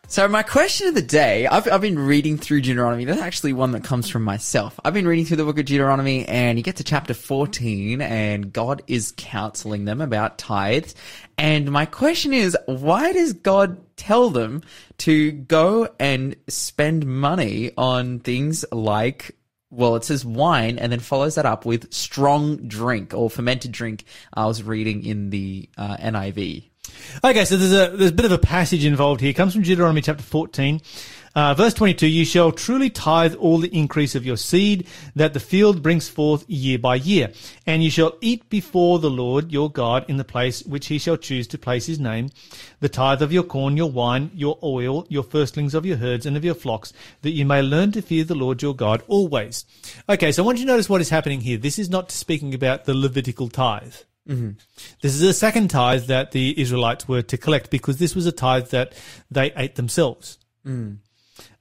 So 0.07 0.27
my 0.27 0.41
question 0.41 0.87
of 0.87 0.95
the 0.95 1.03
day, 1.03 1.45
I've, 1.45 1.71
I've 1.71 1.81
been 1.81 1.99
reading 1.99 2.39
through 2.39 2.61
Deuteronomy. 2.61 3.05
That's 3.05 3.21
actually 3.21 3.53
one 3.53 3.73
that 3.73 3.83
comes 3.83 4.09
from 4.09 4.23
myself. 4.23 4.79
I've 4.83 4.95
been 4.95 5.07
reading 5.07 5.25
through 5.25 5.37
the 5.37 5.43
book 5.43 5.59
of 5.59 5.65
Deuteronomy 5.65 6.25
and 6.27 6.57
you 6.57 6.63
get 6.63 6.77
to 6.77 6.83
chapter 6.83 7.13
14 7.13 8.01
and 8.01 8.51
God 8.51 8.81
is 8.87 9.13
counseling 9.15 9.85
them 9.85 10.01
about 10.01 10.39
tithes. 10.39 10.95
And 11.37 11.71
my 11.71 11.85
question 11.85 12.33
is, 12.33 12.57
why 12.65 13.13
does 13.13 13.33
God 13.33 13.77
tell 13.95 14.31
them 14.31 14.63
to 14.97 15.31
go 15.31 15.89
and 15.99 16.35
spend 16.47 17.05
money 17.05 17.73
on 17.77 18.21
things 18.21 18.65
like 18.71 19.35
well, 19.71 19.95
it 19.95 20.03
says 20.03 20.25
wine 20.25 20.79
and 20.79 20.91
then 20.91 20.99
follows 20.99 21.35
that 21.35 21.45
up 21.45 21.65
with 21.65 21.93
strong 21.93 22.67
drink 22.67 23.13
or 23.13 23.29
fermented 23.29 23.71
drink. 23.71 24.03
I 24.33 24.45
was 24.45 24.63
reading 24.63 25.05
in 25.05 25.29
the 25.29 25.69
uh, 25.77 25.97
NIV. 25.97 26.68
Okay, 27.23 27.43
so 27.43 27.57
there's 27.57 27.73
a 27.73 27.97
there's 27.97 28.11
a 28.11 28.13
bit 28.13 28.25
of 28.25 28.31
a 28.31 28.37
passage 28.37 28.85
involved 28.85 29.19
here. 29.19 29.31
It 29.31 29.35
comes 29.35 29.53
from 29.53 29.63
Deuteronomy 29.63 30.01
chapter 30.01 30.23
14. 30.23 30.79
Uh, 31.35 31.53
verse 31.53 31.73
22, 31.75 32.07
you 32.07 32.25
shall 32.25 32.51
truly 32.51 32.89
tithe 32.89 33.35
all 33.35 33.59
the 33.59 33.73
increase 33.75 34.15
of 34.15 34.25
your 34.25 34.35
seed 34.35 34.87
that 35.15 35.33
the 35.33 35.39
field 35.39 35.83
brings 35.83 36.09
forth 36.09 36.49
year 36.49 36.79
by 36.79 36.95
year. 36.95 37.31
And 37.67 37.83
you 37.83 37.91
shall 37.91 38.17
eat 38.19 38.49
before 38.49 38.99
the 38.99 39.11
Lord 39.11 39.51
your 39.51 39.69
God 39.71 40.05
in 40.07 40.17
the 40.17 40.23
place 40.23 40.63
which 40.63 40.87
he 40.87 40.97
shall 40.97 41.17
choose 41.17 41.47
to 41.49 41.57
place 41.57 41.85
his 41.85 41.99
name, 41.99 42.29
the 42.79 42.89
tithe 42.89 43.21
of 43.21 43.31
your 43.31 43.43
corn, 43.43 43.77
your 43.77 43.91
wine, 43.91 44.31
your 44.33 44.57
oil, 44.63 45.05
your 45.07 45.23
firstlings 45.23 45.75
of 45.75 45.85
your 45.85 45.97
herds 45.97 46.25
and 46.25 46.35
of 46.35 46.43
your 46.43 46.55
flocks, 46.55 46.93
that 47.21 47.31
you 47.31 47.45
may 47.45 47.61
learn 47.61 47.91
to 47.91 48.01
fear 48.01 48.23
the 48.23 48.33
Lord 48.33 48.61
your 48.61 48.75
God 48.75 49.03
always. 49.07 49.65
Okay, 50.09 50.31
so 50.31 50.41
I 50.41 50.45
want 50.45 50.57
you 50.57 50.65
to 50.65 50.71
notice 50.71 50.89
what 50.89 51.01
is 51.01 51.09
happening 51.09 51.41
here. 51.41 51.57
This 51.57 51.77
is 51.77 51.91
not 51.91 52.11
speaking 52.11 52.55
about 52.55 52.85
the 52.85 52.95
Levitical 52.95 53.49
tithe. 53.49 53.93
Mm-hmm. 54.29 54.51
This 55.01 55.15
is 55.15 55.21
the 55.21 55.33
second 55.33 55.69
tithe 55.69 56.05
that 56.05 56.31
the 56.31 56.59
Israelites 56.59 57.07
were 57.07 57.23
to 57.23 57.37
collect 57.37 57.71
because 57.71 57.97
this 57.97 58.15
was 58.15 58.25
a 58.27 58.31
tithe 58.31 58.67
that 58.67 58.93
they 59.31 59.51
ate 59.55 59.75
themselves. 59.75 60.37
Mm. 60.65 60.97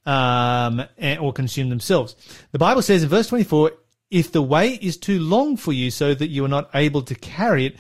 Um, 0.05 0.85
or 1.21 1.33
consumed 1.33 1.71
themselves. 1.71 2.17
The 2.53 2.59
Bible 2.59 2.83
says 2.83 3.03
in 3.03 3.09
verse 3.09 3.29
24, 3.29 3.73
if 4.11 4.33
the 4.33 4.43
way 4.43 4.71
is 4.71 4.97
too 4.97 5.19
long 5.19 5.57
for 5.57 5.73
you 5.73 5.91
so 5.91 6.15
that 6.15 6.29
you 6.29 6.45
are 6.45 6.49
not 6.49 6.71
able 6.75 7.03
to 7.03 7.15
carry 7.15 7.67
it, 7.67 7.77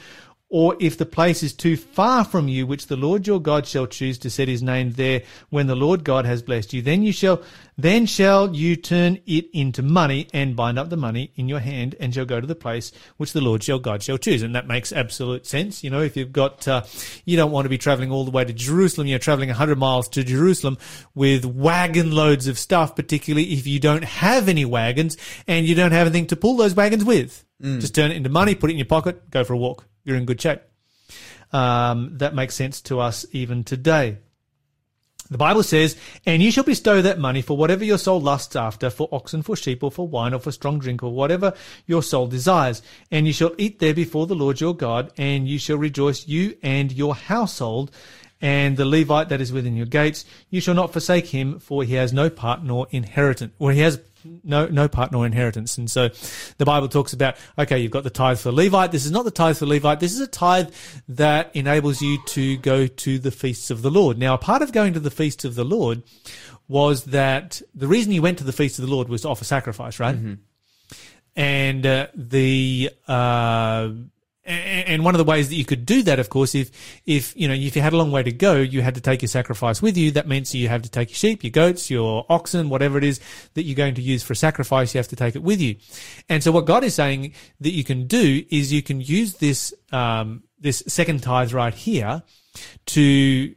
or 0.50 0.76
if 0.80 0.96
the 0.96 1.04
place 1.04 1.42
is 1.42 1.52
too 1.52 1.76
far 1.76 2.24
from 2.24 2.48
you, 2.48 2.66
which 2.66 2.86
the 2.86 2.96
Lord 2.96 3.26
your 3.26 3.40
God 3.40 3.66
shall 3.66 3.86
choose 3.86 4.16
to 4.18 4.30
set 4.30 4.48
his 4.48 4.62
name 4.62 4.92
there 4.92 5.22
when 5.50 5.66
the 5.66 5.74
Lord 5.74 6.04
God 6.04 6.24
has 6.24 6.42
blessed 6.42 6.72
you, 6.72 6.80
then 6.80 7.02
you 7.02 7.12
shall, 7.12 7.42
then 7.76 8.06
shall 8.06 8.54
you 8.54 8.74
turn 8.74 9.18
it 9.26 9.50
into 9.52 9.82
money 9.82 10.26
and 10.32 10.56
bind 10.56 10.78
up 10.78 10.88
the 10.88 10.96
money 10.96 11.32
in 11.36 11.50
your 11.50 11.58
hand 11.58 11.96
and 12.00 12.14
shall 12.14 12.24
go 12.24 12.40
to 12.40 12.46
the 12.46 12.54
place 12.54 12.92
which 13.18 13.34
the 13.34 13.42
Lord 13.42 13.66
your 13.68 13.78
God 13.78 14.02
shall 14.02 14.16
choose. 14.16 14.42
And 14.42 14.54
that 14.54 14.66
makes 14.66 14.90
absolute 14.90 15.46
sense. 15.46 15.84
You 15.84 15.90
know, 15.90 16.00
if 16.00 16.16
you've 16.16 16.32
got, 16.32 16.66
uh, 16.66 16.84
you 17.26 17.36
don't 17.36 17.52
want 17.52 17.66
to 17.66 17.70
be 17.70 17.78
traveling 17.78 18.10
all 18.10 18.24
the 18.24 18.30
way 18.30 18.46
to 18.46 18.52
Jerusalem, 18.54 19.06
you're 19.06 19.18
traveling 19.18 19.50
100 19.50 19.78
miles 19.78 20.08
to 20.10 20.24
Jerusalem 20.24 20.78
with 21.14 21.44
wagon 21.44 22.12
loads 22.12 22.46
of 22.46 22.58
stuff, 22.58 22.96
particularly 22.96 23.52
if 23.52 23.66
you 23.66 23.80
don't 23.80 24.04
have 24.04 24.48
any 24.48 24.64
wagons 24.64 25.18
and 25.46 25.66
you 25.66 25.74
don't 25.74 25.92
have 25.92 26.06
anything 26.06 26.26
to 26.28 26.36
pull 26.36 26.56
those 26.56 26.74
wagons 26.74 27.04
with. 27.04 27.44
Mm. 27.62 27.80
Just 27.80 27.94
turn 27.94 28.12
it 28.12 28.16
into 28.16 28.30
money, 28.30 28.54
put 28.54 28.70
it 28.70 28.74
in 28.74 28.78
your 28.78 28.86
pocket, 28.86 29.28
go 29.30 29.44
for 29.44 29.52
a 29.52 29.56
walk 29.58 29.84
you're 30.08 30.16
in 30.16 30.24
good 30.24 30.40
shape. 30.40 30.62
Um, 31.52 32.18
that 32.18 32.34
makes 32.34 32.54
sense 32.54 32.80
to 32.82 32.98
us 32.98 33.26
even 33.32 33.62
today. 33.62 34.18
The 35.30 35.38
Bible 35.38 35.62
says, 35.62 35.96
And 36.24 36.42
you 36.42 36.50
shall 36.50 36.64
bestow 36.64 37.02
that 37.02 37.18
money 37.18 37.42
for 37.42 37.56
whatever 37.56 37.84
your 37.84 37.98
soul 37.98 38.20
lusts 38.20 38.56
after, 38.56 38.88
for 38.88 39.08
oxen, 39.12 39.42
for 39.42 39.56
sheep, 39.56 39.82
or 39.82 39.90
for 39.90 40.08
wine, 40.08 40.32
or 40.32 40.38
for 40.38 40.52
strong 40.52 40.78
drink, 40.78 41.02
or 41.02 41.12
whatever 41.12 41.52
your 41.86 42.02
soul 42.02 42.26
desires. 42.26 42.80
And 43.10 43.26
you 43.26 43.34
shall 43.34 43.52
eat 43.58 43.78
there 43.78 43.92
before 43.92 44.26
the 44.26 44.34
Lord 44.34 44.60
your 44.60 44.74
God, 44.74 45.12
and 45.18 45.46
you 45.46 45.58
shall 45.58 45.76
rejoice, 45.76 46.26
you 46.26 46.56
and 46.62 46.90
your 46.90 47.14
household, 47.14 47.90
and 48.40 48.76
the 48.76 48.86
Levite 48.86 49.28
that 49.28 49.40
is 49.40 49.52
within 49.52 49.76
your 49.76 49.86
gates. 49.86 50.24
You 50.48 50.62
shall 50.62 50.74
not 50.74 50.92
forsake 50.92 51.26
him, 51.26 51.58
for 51.58 51.82
he 51.82 51.94
has 51.94 52.12
no 52.12 52.30
part 52.30 52.64
nor 52.64 52.86
inheritance. 52.90 53.52
Well, 53.58 53.74
he 53.74 53.80
has 53.80 54.00
no 54.44 54.66
no 54.66 54.88
part 54.88 55.12
nor 55.12 55.26
inheritance. 55.26 55.78
And 55.78 55.90
so 55.90 56.08
the 56.58 56.64
Bible 56.64 56.88
talks 56.88 57.12
about 57.12 57.36
okay, 57.58 57.78
you've 57.78 57.92
got 57.92 58.04
the 58.04 58.10
tithe 58.10 58.38
for 58.38 58.52
Levite. 58.52 58.92
This 58.92 59.06
is 59.06 59.10
not 59.10 59.24
the 59.24 59.30
tithe 59.30 59.56
for 59.56 59.66
Levite. 59.66 60.00
This 60.00 60.12
is 60.12 60.20
a 60.20 60.26
tithe 60.26 60.70
that 61.08 61.54
enables 61.54 62.02
you 62.02 62.18
to 62.28 62.56
go 62.58 62.86
to 62.86 63.18
the 63.18 63.30
feasts 63.30 63.70
of 63.70 63.82
the 63.82 63.90
Lord. 63.90 64.18
Now, 64.18 64.34
a 64.34 64.38
part 64.38 64.62
of 64.62 64.72
going 64.72 64.94
to 64.94 65.00
the 65.00 65.10
feasts 65.10 65.44
of 65.44 65.54
the 65.54 65.64
Lord 65.64 66.02
was 66.68 67.04
that 67.04 67.62
the 67.74 67.88
reason 67.88 68.12
you 68.12 68.22
went 68.22 68.38
to 68.38 68.44
the 68.44 68.52
feast 68.52 68.78
of 68.78 68.86
the 68.86 68.92
Lord 68.92 69.08
was 69.08 69.22
to 69.22 69.28
offer 69.28 69.44
sacrifice, 69.44 69.98
right? 69.98 70.14
Mm-hmm. 70.14 70.34
And 71.34 71.86
uh, 71.86 72.08
the 72.14 72.90
uh, 73.06 73.90
and 74.48 75.04
one 75.04 75.14
of 75.14 75.18
the 75.18 75.24
ways 75.24 75.48
that 75.50 75.56
you 75.56 75.64
could 75.64 75.84
do 75.84 76.02
that, 76.04 76.18
of 76.18 76.30
course, 76.30 76.54
if 76.54 76.70
if 77.04 77.36
you 77.36 77.46
know 77.46 77.54
if 77.54 77.76
you 77.76 77.82
had 77.82 77.92
a 77.92 77.96
long 77.96 78.10
way 78.10 78.22
to 78.22 78.32
go, 78.32 78.56
you 78.56 78.80
had 78.80 78.94
to 78.94 79.00
take 79.00 79.20
your 79.20 79.28
sacrifice 79.28 79.82
with 79.82 79.96
you. 79.96 80.10
That 80.12 80.26
means 80.26 80.54
you 80.54 80.68
have 80.68 80.82
to 80.82 80.90
take 80.90 81.10
your 81.10 81.16
sheep, 81.16 81.44
your 81.44 81.50
goats, 81.50 81.90
your 81.90 82.24
oxen, 82.30 82.68
whatever 82.70 82.96
it 82.96 83.04
is 83.04 83.20
that 83.54 83.64
you're 83.64 83.76
going 83.76 83.94
to 83.96 84.02
use 84.02 84.22
for 84.22 84.32
a 84.32 84.36
sacrifice. 84.36 84.94
You 84.94 84.98
have 84.98 85.08
to 85.08 85.16
take 85.16 85.36
it 85.36 85.42
with 85.42 85.60
you. 85.60 85.76
And 86.28 86.42
so, 86.42 86.50
what 86.50 86.64
God 86.64 86.82
is 86.82 86.94
saying 86.94 87.34
that 87.60 87.70
you 87.70 87.84
can 87.84 88.06
do 88.06 88.44
is 88.50 88.72
you 88.72 88.82
can 88.82 89.00
use 89.00 89.34
this 89.34 89.74
um, 89.92 90.44
this 90.58 90.82
second 90.86 91.22
tithe 91.22 91.52
right 91.52 91.74
here 91.74 92.22
to 92.86 93.54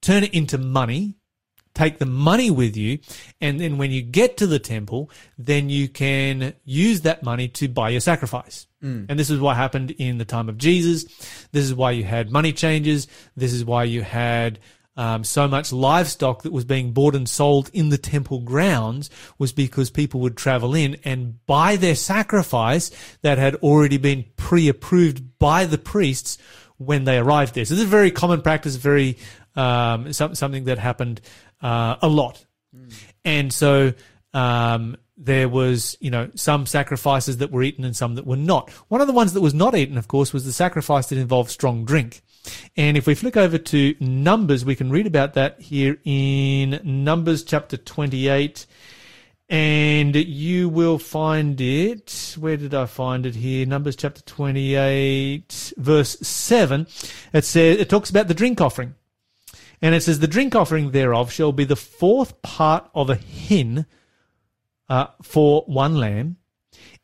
turn 0.00 0.22
it 0.22 0.32
into 0.32 0.56
money 0.56 1.16
take 1.76 1.98
the 1.98 2.06
money 2.06 2.50
with 2.50 2.76
you, 2.76 2.98
and 3.40 3.60
then 3.60 3.78
when 3.78 3.90
you 3.90 4.02
get 4.02 4.38
to 4.38 4.46
the 4.46 4.58
temple, 4.58 5.10
then 5.38 5.68
you 5.68 5.88
can 5.88 6.54
use 6.64 7.02
that 7.02 7.22
money 7.22 7.48
to 7.48 7.68
buy 7.68 7.90
your 7.90 8.00
sacrifice. 8.00 8.66
Mm. 8.82 9.06
And 9.08 9.18
this 9.18 9.30
is 9.30 9.38
what 9.38 9.56
happened 9.56 9.90
in 9.92 10.18
the 10.18 10.24
time 10.24 10.48
of 10.48 10.58
Jesus. 10.58 11.04
This 11.52 11.64
is 11.64 11.74
why 11.74 11.92
you 11.92 12.04
had 12.04 12.30
money 12.30 12.52
changers. 12.52 13.06
This 13.36 13.52
is 13.52 13.64
why 13.64 13.84
you 13.84 14.02
had 14.02 14.58
um, 14.96 15.24
so 15.24 15.46
much 15.46 15.72
livestock 15.72 16.42
that 16.42 16.52
was 16.52 16.64
being 16.64 16.92
bought 16.92 17.14
and 17.14 17.28
sold 17.28 17.70
in 17.72 17.90
the 17.90 17.98
temple 17.98 18.40
grounds 18.40 19.10
was 19.38 19.52
because 19.52 19.90
people 19.90 20.20
would 20.20 20.36
travel 20.36 20.74
in 20.74 20.96
and 21.04 21.44
buy 21.46 21.76
their 21.76 21.94
sacrifice 21.94 22.90
that 23.20 23.36
had 23.36 23.56
already 23.56 23.98
been 23.98 24.24
pre-approved 24.36 25.38
by 25.38 25.66
the 25.66 25.78
priests 25.78 26.38
when 26.78 27.04
they 27.04 27.18
arrived 27.18 27.54
there. 27.54 27.64
So 27.64 27.74
this 27.74 27.82
is 27.82 27.88
a 27.88 27.90
very 27.90 28.10
common 28.10 28.42
practice, 28.42 28.76
very 28.76 29.18
um, 29.56 30.12
something 30.12 30.64
that 30.64 30.78
happened 30.78 31.20
uh, 31.62 31.96
a 32.02 32.08
lot. 32.08 32.44
Mm. 32.74 32.92
And 33.24 33.52
so 33.52 33.92
um, 34.34 34.96
there 35.16 35.48
was, 35.48 35.96
you 36.00 36.10
know, 36.10 36.30
some 36.34 36.66
sacrifices 36.66 37.38
that 37.38 37.50
were 37.50 37.62
eaten 37.62 37.84
and 37.84 37.96
some 37.96 38.16
that 38.16 38.26
were 38.26 38.36
not. 38.36 38.70
One 38.88 39.00
of 39.00 39.06
the 39.06 39.12
ones 39.12 39.32
that 39.32 39.40
was 39.40 39.54
not 39.54 39.74
eaten, 39.74 39.96
of 39.96 40.08
course, 40.08 40.32
was 40.32 40.44
the 40.44 40.52
sacrifice 40.52 41.06
that 41.08 41.18
involved 41.18 41.50
strong 41.50 41.84
drink. 41.84 42.20
And 42.76 42.96
if 42.96 43.06
we 43.06 43.14
flick 43.14 43.36
over 43.36 43.58
to 43.58 43.94
Numbers, 43.98 44.64
we 44.64 44.76
can 44.76 44.90
read 44.90 45.06
about 45.06 45.34
that 45.34 45.60
here 45.60 45.98
in 46.04 46.80
Numbers 46.84 47.42
chapter 47.42 47.76
28. 47.76 48.66
And 49.48 50.14
you 50.16 50.68
will 50.68 50.98
find 50.98 51.60
it. 51.60 52.36
Where 52.38 52.56
did 52.56 52.74
I 52.74 52.86
find 52.86 53.26
it 53.26 53.36
here? 53.36 53.64
Numbers 53.64 53.96
chapter 53.96 54.20
28, 54.22 55.72
verse 55.76 56.18
7. 56.20 56.86
It 57.32 57.44
says, 57.44 57.78
it 57.78 57.88
talks 57.88 58.10
about 58.10 58.28
the 58.28 58.34
drink 58.34 58.60
offering. 58.60 58.94
And 59.82 59.94
it 59.94 60.02
says, 60.02 60.18
The 60.18 60.26
drink 60.26 60.54
offering 60.54 60.90
thereof 60.90 61.32
shall 61.32 61.52
be 61.52 61.64
the 61.64 61.76
fourth 61.76 62.40
part 62.42 62.88
of 62.94 63.10
a 63.10 63.16
hin 63.16 63.86
uh, 64.88 65.08
for 65.22 65.62
one 65.66 65.96
lamb. 65.96 66.36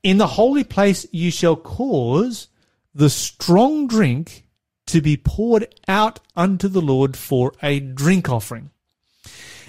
In 0.02 0.18
the 0.18 0.26
holy 0.26 0.64
place 0.64 1.06
you 1.12 1.30
shall 1.30 1.56
cause 1.56 2.48
the 2.94 3.10
strong 3.10 3.86
drink 3.86 4.46
to 4.86 5.00
be 5.00 5.16
poured 5.16 5.72
out 5.88 6.20
unto 6.36 6.68
the 6.68 6.82
Lord 6.82 7.16
for 7.16 7.52
a 7.62 7.80
drink 7.80 8.28
offering. 8.28 8.70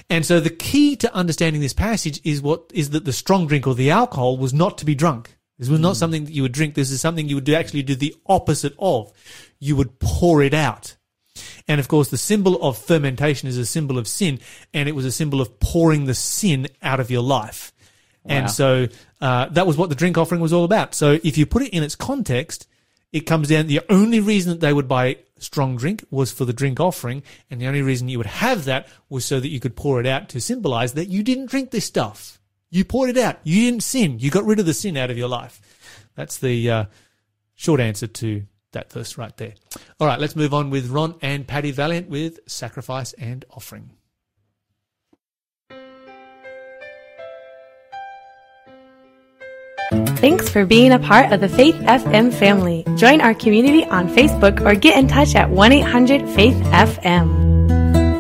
And 0.10 0.26
so 0.26 0.40
the 0.40 0.50
key 0.50 0.96
to 0.98 1.14
understanding 1.14 1.62
this 1.62 1.74
passage 1.74 2.20
is 2.24 2.42
what 2.42 2.72
is 2.74 2.90
that 2.90 3.06
the 3.06 3.14
strong 3.14 3.48
drink 3.48 3.66
or 3.66 3.76
the 3.76 3.92
alcohol 3.92 4.38
was 4.38 4.54
not 4.54 4.78
to 4.80 4.86
be 4.86 4.96
drunk. 4.96 5.38
This 5.58 5.70
was 5.70 5.80
not 5.80 5.94
mm. 5.94 5.98
something 5.98 6.26
that 6.26 6.34
you 6.34 6.42
would 6.42 6.52
drink. 6.52 6.74
This 6.74 6.92
is 6.92 7.00
something 7.00 7.30
you 7.30 7.36
would 7.36 7.46
do, 7.46 7.54
actually 7.54 7.84
do 7.84 7.96
the 7.96 8.16
opposite 8.26 8.76
of. 8.80 9.14
You 9.60 9.76
would 9.76 10.00
pour 10.00 10.42
it 10.42 10.54
out. 10.54 10.98
And 11.68 11.80
of 11.80 11.88
course, 11.88 12.10
the 12.10 12.18
symbol 12.18 12.62
of 12.62 12.78
fermentation 12.78 13.48
is 13.48 13.58
a 13.58 13.66
symbol 13.66 13.98
of 13.98 14.08
sin, 14.08 14.40
and 14.74 14.90
it 14.90 14.96
was 14.96 15.06
a 15.06 15.12
symbol 15.12 15.42
of 15.42 15.60
pouring 15.60 16.06
the 16.06 16.14
sin 16.14 16.68
out 16.82 17.00
of 17.00 17.10
your 17.10 17.24
life. 17.24 17.72
Wow. 18.24 18.36
And 18.36 18.52
so 18.52 18.88
uh, 19.22 19.48
that 19.50 19.68
was 19.68 19.78
what 19.78 19.90
the 19.90 19.96
drink 19.96 20.18
offering 20.18 20.42
was 20.42 20.54
all 20.54 20.64
about. 20.64 20.94
So 20.96 21.20
if 21.24 21.38
you 21.38 21.46
put 21.46 21.64
it 21.64 21.74
in 21.74 21.84
its 21.84 21.96
context, 21.96 22.68
it 23.12 23.22
comes 23.22 23.50
down. 23.50 23.68
The 23.68 23.82
only 23.90 24.20
reason 24.20 24.52
that 24.52 24.60
they 24.60 24.74
would 24.74 24.88
buy 24.88 25.18
strong 25.38 25.78
drink 25.78 26.04
was 26.10 26.32
for 26.32 26.46
the 26.46 26.54
drink 26.54 26.80
offering, 26.80 27.24
and 27.50 27.62
the 27.62 27.68
only 27.68 27.82
reason 27.82 28.10
you 28.10 28.18
would 28.18 28.28
have 28.28 28.66
that 28.66 28.88
was 29.10 29.26
so 29.26 29.40
that 29.40 29.50
you 29.50 29.60
could 29.60 29.76
pour 29.76 30.00
it 30.00 30.08
out 30.08 30.30
to 30.30 30.42
symbolize 30.42 30.94
that 30.94 31.10
you 31.10 31.24
didn't 31.24 31.48
drink 31.50 31.72
this 31.72 31.86
stuff. 31.86 32.40
You 32.70 32.84
poured 32.84 33.12
it 33.12 33.18
out. 33.18 33.40
You 33.44 33.70
didn't 33.70 33.84
sin. 33.84 34.20
You 34.20 34.32
got 34.32 34.46
rid 34.46 34.60
of 34.60 34.66
the 34.66 34.74
sin 34.74 34.98
out 34.98 35.12
of 35.12 35.18
your 35.18 35.28
life. 35.28 35.62
That's 36.16 36.40
the 36.40 36.70
uh, 36.70 36.86
short 37.56 37.80
answer 37.80 38.08
to 38.08 38.44
that 38.74 38.92
verse 38.92 39.18
right 39.18 39.36
there. 39.38 39.54
All 40.00 40.08
right, 40.08 40.20
let's 40.20 40.36
move 40.36 40.54
on 40.54 40.70
with 40.70 40.90
Ron 40.90 41.16
and 41.22 41.48
Patty 41.48 41.72
Valiant 41.72 42.10
with 42.10 42.40
Sacrifice 42.48 43.14
and 43.14 43.46
Offering. 43.52 43.92
Thanks 50.24 50.50
for 50.50 50.66
being 50.66 50.92
a 50.92 51.00
part 51.00 51.32
of 51.32 51.42
the 51.42 51.50
Faith 51.50 51.76
FM 51.76 52.34
family. 52.34 52.86
Join 52.96 53.22
our 53.22 53.34
community 53.34 53.86
on 53.86 54.08
Facebook 54.08 54.66
or 54.66 54.74
get 54.74 54.98
in 54.98 55.08
touch 55.08 55.36
at 55.36 55.50
1 55.50 55.72
800 55.72 56.30
Faith 56.30 56.56
FM. 56.56 57.63